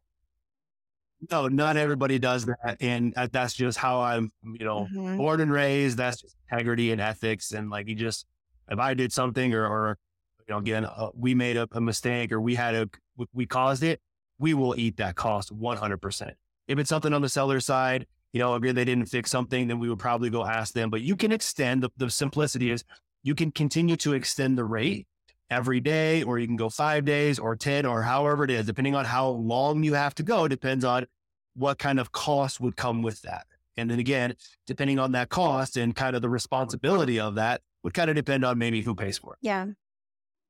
No, 1.30 1.48
not 1.48 1.76
everybody 1.76 2.18
does 2.18 2.46
that. 2.46 2.76
And 2.80 3.14
that's 3.32 3.54
just 3.54 3.78
how 3.78 4.00
I'm, 4.00 4.30
you 4.42 4.64
know, 4.64 4.86
mm-hmm. 4.92 5.16
born 5.16 5.40
and 5.40 5.52
raised. 5.52 5.96
That's 5.96 6.20
just 6.20 6.36
integrity 6.50 6.92
and 6.92 7.00
ethics. 7.00 7.52
And 7.52 7.70
like, 7.70 7.88
you 7.88 7.94
just, 7.94 8.26
if 8.68 8.78
I 8.78 8.94
did 8.94 9.12
something 9.12 9.54
or, 9.54 9.66
or 9.66 9.98
you 10.46 10.54
know, 10.54 10.58
again, 10.58 10.84
uh, 10.84 11.10
we 11.14 11.34
made 11.34 11.56
a, 11.56 11.68
a 11.72 11.80
mistake 11.80 12.32
or 12.32 12.40
we 12.40 12.54
had 12.54 12.74
a, 12.74 12.88
we 13.32 13.46
caused 13.46 13.82
it, 13.82 14.00
we 14.38 14.54
will 14.54 14.78
eat 14.78 14.96
that 14.96 15.14
cost 15.14 15.56
100%. 15.56 16.30
If 16.66 16.78
it's 16.78 16.88
something 16.88 17.12
on 17.12 17.22
the 17.22 17.28
seller 17.28 17.60
side, 17.60 18.06
you 18.32 18.40
know, 18.40 18.54
if 18.56 18.62
they 18.62 18.84
didn't 18.84 19.06
fix 19.06 19.30
something, 19.30 19.68
then 19.68 19.78
we 19.78 19.88
would 19.88 19.98
probably 19.98 20.30
go 20.30 20.44
ask 20.44 20.74
them. 20.74 20.90
But 20.90 21.02
you 21.02 21.14
can 21.14 21.30
extend 21.30 21.82
the, 21.82 21.90
the 21.96 22.10
simplicity 22.10 22.70
is 22.70 22.84
you 23.22 23.34
can 23.34 23.52
continue 23.52 23.96
to 23.96 24.12
extend 24.12 24.58
the 24.58 24.64
rate 24.64 25.06
every 25.50 25.80
day, 25.80 26.22
or 26.22 26.38
you 26.38 26.46
can 26.46 26.56
go 26.56 26.68
five 26.68 27.04
days 27.04 27.38
or 27.38 27.54
10 27.54 27.86
or 27.86 28.02
however 28.02 28.44
it 28.44 28.50
is, 28.50 28.66
depending 28.66 28.94
on 28.94 29.04
how 29.04 29.28
long 29.28 29.82
you 29.84 29.94
have 29.94 30.14
to 30.16 30.22
go, 30.22 30.48
depends 30.48 30.84
on 30.84 31.06
what 31.54 31.78
kind 31.78 32.00
of 32.00 32.12
cost 32.12 32.60
would 32.60 32.76
come 32.76 33.02
with 33.02 33.22
that. 33.22 33.46
And 33.76 33.90
then 33.90 33.98
again, 33.98 34.34
depending 34.66 34.98
on 34.98 35.12
that 35.12 35.28
cost 35.28 35.76
and 35.76 35.94
kind 35.94 36.14
of 36.14 36.22
the 36.22 36.28
responsibility 36.28 37.18
of 37.18 37.34
that 37.36 37.60
would 37.82 37.94
kind 37.94 38.08
of 38.08 38.16
depend 38.16 38.44
on 38.44 38.58
maybe 38.58 38.82
who 38.82 38.94
pays 38.94 39.18
for 39.18 39.34
it. 39.34 39.38
Yeah. 39.42 39.66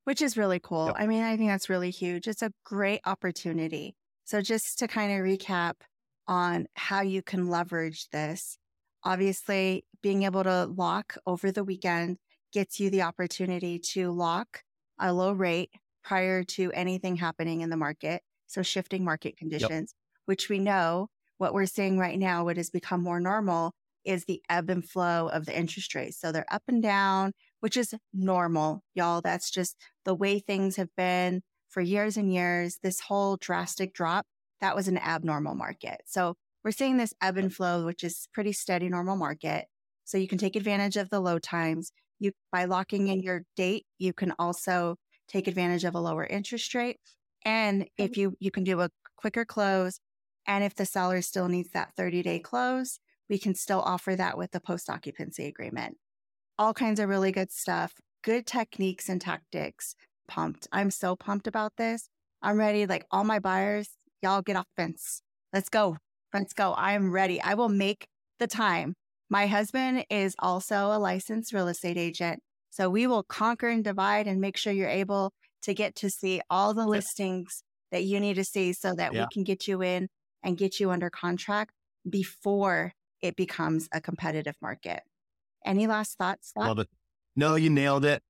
Which 0.04 0.20
is 0.20 0.36
really 0.36 0.60
cool. 0.60 0.86
Yep. 0.88 0.96
I 0.98 1.06
mean, 1.06 1.22
I 1.22 1.36
think 1.36 1.48
that's 1.50 1.70
really 1.70 1.90
huge. 1.90 2.28
It's 2.28 2.42
a 2.42 2.52
great 2.64 3.00
opportunity. 3.06 3.94
So 4.24 4.42
just 4.42 4.78
to 4.80 4.88
kind 4.88 5.12
of 5.12 5.18
recap, 5.18 5.74
on 6.26 6.66
how 6.74 7.02
you 7.02 7.22
can 7.22 7.48
leverage 7.48 8.08
this. 8.10 8.58
Obviously, 9.04 9.84
being 10.02 10.22
able 10.22 10.42
to 10.44 10.66
lock 10.66 11.16
over 11.26 11.52
the 11.52 11.64
weekend 11.64 12.18
gets 12.52 12.80
you 12.80 12.90
the 12.90 13.02
opportunity 13.02 13.78
to 13.78 14.10
lock 14.10 14.62
a 14.98 15.12
low 15.12 15.32
rate 15.32 15.70
prior 16.02 16.44
to 16.44 16.72
anything 16.72 17.16
happening 17.16 17.60
in 17.60 17.70
the 17.70 17.76
market. 17.76 18.22
So, 18.46 18.62
shifting 18.62 19.04
market 19.04 19.36
conditions, 19.36 19.70
yep. 19.70 19.88
Which 20.26 20.48
we 20.48 20.58
know 20.58 21.08
what 21.38 21.54
we're 21.54 21.66
seeing 21.66 21.98
right 21.98 22.18
now, 22.18 22.44
what 22.44 22.56
has 22.56 22.70
become 22.70 23.02
more 23.02 23.20
normal 23.20 23.72
is 24.04 24.24
the 24.24 24.42
ebb 24.50 24.70
and 24.70 24.88
flow 24.88 25.28
of 25.28 25.46
the 25.46 25.58
interest 25.58 25.94
rates. 25.94 26.18
So, 26.20 26.32
they're 26.32 26.52
up 26.52 26.62
and 26.68 26.82
down, 26.82 27.32
which 27.60 27.76
is 27.76 27.94
normal, 28.12 28.82
y'all. 28.94 29.20
That's 29.20 29.50
just 29.50 29.76
the 30.04 30.14
way 30.14 30.38
things 30.38 30.76
have 30.76 30.90
been 30.96 31.42
for 31.68 31.80
years 31.80 32.16
and 32.16 32.32
years. 32.32 32.78
This 32.82 33.00
whole 33.00 33.36
drastic 33.36 33.94
drop 33.94 34.26
that 34.64 34.74
was 34.74 34.88
an 34.88 34.96
abnormal 34.96 35.54
market. 35.54 36.00
So 36.06 36.36
we're 36.64 36.70
seeing 36.70 36.96
this 36.96 37.12
ebb 37.20 37.36
and 37.36 37.54
flow, 37.54 37.84
which 37.84 38.02
is 38.02 38.28
pretty 38.32 38.52
steady 38.52 38.88
normal 38.88 39.14
market. 39.14 39.66
So 40.04 40.16
you 40.16 40.26
can 40.26 40.38
take 40.38 40.56
advantage 40.56 40.96
of 40.96 41.10
the 41.10 41.20
low 41.20 41.38
times. 41.38 41.92
You 42.18 42.32
by 42.50 42.64
locking 42.64 43.08
in 43.08 43.22
your 43.22 43.42
date, 43.56 43.84
you 43.98 44.14
can 44.14 44.32
also 44.38 44.96
take 45.28 45.48
advantage 45.48 45.84
of 45.84 45.94
a 45.94 46.00
lower 46.00 46.24
interest 46.24 46.74
rate. 46.74 46.96
And 47.44 47.86
if 47.98 48.16
you 48.16 48.36
you 48.40 48.50
can 48.50 48.64
do 48.64 48.80
a 48.80 48.88
quicker 49.16 49.44
close, 49.44 50.00
and 50.46 50.64
if 50.64 50.74
the 50.74 50.86
seller 50.86 51.22
still 51.22 51.48
needs 51.48 51.70
that 51.70 51.94
30 51.96 52.22
day 52.22 52.38
close, 52.38 52.98
we 53.28 53.38
can 53.38 53.54
still 53.54 53.80
offer 53.80 54.14
that 54.16 54.36
with 54.36 54.50
the 54.52 54.60
post 54.60 54.90
occupancy 54.90 55.46
agreement. 55.46 55.96
All 56.58 56.74
kinds 56.74 57.00
of 57.00 57.08
really 57.08 57.32
good 57.32 57.50
stuff, 57.50 57.94
good 58.22 58.46
techniques 58.46 59.08
and 59.08 59.20
tactics. 59.20 59.94
Pumped. 60.26 60.66
I'm 60.72 60.90
so 60.90 61.16
pumped 61.16 61.46
about 61.46 61.72
this. 61.76 62.08
I'm 62.40 62.56
ready. 62.56 62.86
Like 62.86 63.04
all 63.10 63.24
my 63.24 63.38
buyers, 63.38 63.98
Y'all 64.24 64.40
get 64.40 64.56
off 64.56 64.68
fence. 64.74 65.20
Let's 65.52 65.68
go. 65.68 65.98
Let's 66.32 66.54
go. 66.54 66.72
I 66.72 66.94
am 66.94 67.12
ready. 67.12 67.42
I 67.42 67.52
will 67.52 67.68
make 67.68 68.06
the 68.38 68.46
time. 68.46 68.94
My 69.28 69.46
husband 69.46 70.06
is 70.08 70.34
also 70.38 70.86
a 70.86 70.98
licensed 70.98 71.52
real 71.52 71.68
estate 71.68 71.98
agent. 71.98 72.40
So 72.70 72.88
we 72.88 73.06
will 73.06 73.22
conquer 73.22 73.68
and 73.68 73.84
divide 73.84 74.26
and 74.26 74.40
make 74.40 74.56
sure 74.56 74.72
you're 74.72 74.88
able 74.88 75.32
to 75.60 75.74
get 75.74 75.94
to 75.96 76.08
see 76.08 76.40
all 76.48 76.72
the 76.72 76.86
listings 76.86 77.62
that 77.92 78.04
you 78.04 78.18
need 78.18 78.36
to 78.36 78.44
see 78.44 78.72
so 78.72 78.94
that 78.94 79.12
yeah. 79.12 79.24
we 79.24 79.26
can 79.30 79.44
get 79.44 79.68
you 79.68 79.82
in 79.82 80.08
and 80.44 80.56
get 80.56 80.78
you 80.78 80.90
under 80.90 81.10
contract 81.10 81.72
before 82.08 82.92
it 83.22 83.34
becomes 83.34 83.88
a 83.92 84.00
competitive 84.00 84.54
market. 84.60 85.02
Any 85.64 85.86
last 85.86 86.18
thoughts? 86.18 86.50
Scott? 86.50 86.68
Love 86.68 86.78
it. 86.80 86.88
No, 87.34 87.56
you 87.56 87.70
nailed 87.70 88.04
it. 88.04 88.22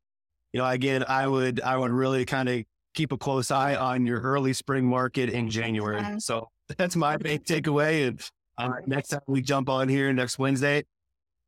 You 0.52 0.60
know, 0.60 0.66
again, 0.66 1.04
I 1.06 1.26
would 1.26 1.60
I 1.60 1.76
would 1.76 1.90
really 1.90 2.24
kind 2.24 2.48
of 2.48 2.62
keep 2.94 3.10
a 3.10 3.18
close 3.18 3.50
eye 3.50 3.74
on 3.74 4.06
your 4.06 4.20
early 4.20 4.52
spring 4.52 4.86
market 4.86 5.28
in 5.28 5.50
January. 5.50 6.20
So 6.20 6.48
that's 6.78 6.94
my 6.94 7.16
big 7.16 7.44
takeaway. 7.44 8.06
And 8.06 8.22
um, 8.56 8.74
next 8.86 9.08
time 9.08 9.20
we 9.26 9.42
jump 9.42 9.68
on 9.68 9.88
here 9.88 10.12
next 10.12 10.38
Wednesday, 10.38 10.84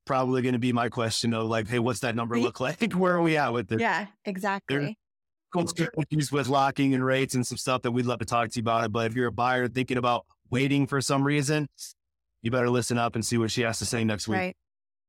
probably 0.07 0.43
going 0.43 0.55
to 0.55 0.59
be 0.59 0.73
my 0.73 0.89
question 0.89 1.33
of 1.35 1.47
like, 1.47 1.69
hey, 1.69 1.79
what's 1.79 2.01
that 2.01 2.17
number 2.17 2.39
look 2.39 2.59
like? 2.61 2.93
Where 2.93 3.15
are 3.15 3.23
we 3.23 3.37
at 3.37 3.53
with 3.53 3.71
it? 3.71 3.81
Yeah, 3.81 4.07
exactly. 4.25 4.99
Cool 5.53 5.69
strategies 5.69 6.33
with 6.33 6.49
locking 6.49 6.93
and 6.93 7.05
rates 7.05 7.37
and 7.37 7.47
some 7.47 7.57
stuff 7.57 7.83
that 7.83 7.93
we'd 7.93 8.07
love 8.07 8.19
to 8.19 8.25
talk 8.25 8.51
to 8.51 8.59
you 8.59 8.63
about. 8.63 8.85
It. 8.85 8.93
But 8.93 9.07
if 9.07 9.15
you're 9.15 9.29
a 9.29 9.33
buyer 9.33 9.69
thinking 9.69 9.97
about 9.97 10.27
waiting 10.51 10.87
for 10.87 11.01
some 11.01 11.25
reason, 11.25 11.69
you 12.43 12.51
better 12.51 12.71
listen 12.71 12.99
up 12.99 13.15
and 13.15 13.25
see 13.25 13.39
what 13.39 13.51
she 13.51 13.63
has 13.63 13.79
to 13.79 13.87
say 13.87 14.05
next 14.05 14.29
week. 14.29 14.39
Right. 14.39 14.57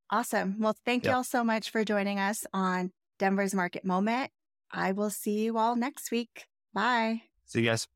Awesome. 0.09 0.55
Well, 0.59 0.75
thank 0.85 1.03
yep. 1.03 1.11
you 1.11 1.15
all 1.17 1.23
so 1.23 1.43
much 1.43 1.69
for 1.69 1.83
joining 1.83 2.19
us 2.19 2.45
on 2.53 2.91
Denver's 3.19 3.53
Market 3.53 3.83
Moment. 3.83 4.31
I 4.71 4.91
will 4.93 5.09
see 5.09 5.39
you 5.39 5.57
all 5.57 5.75
next 5.75 6.11
week. 6.11 6.45
Bye. 6.73 7.23
See 7.45 7.61
you 7.61 7.65
guys. 7.65 7.87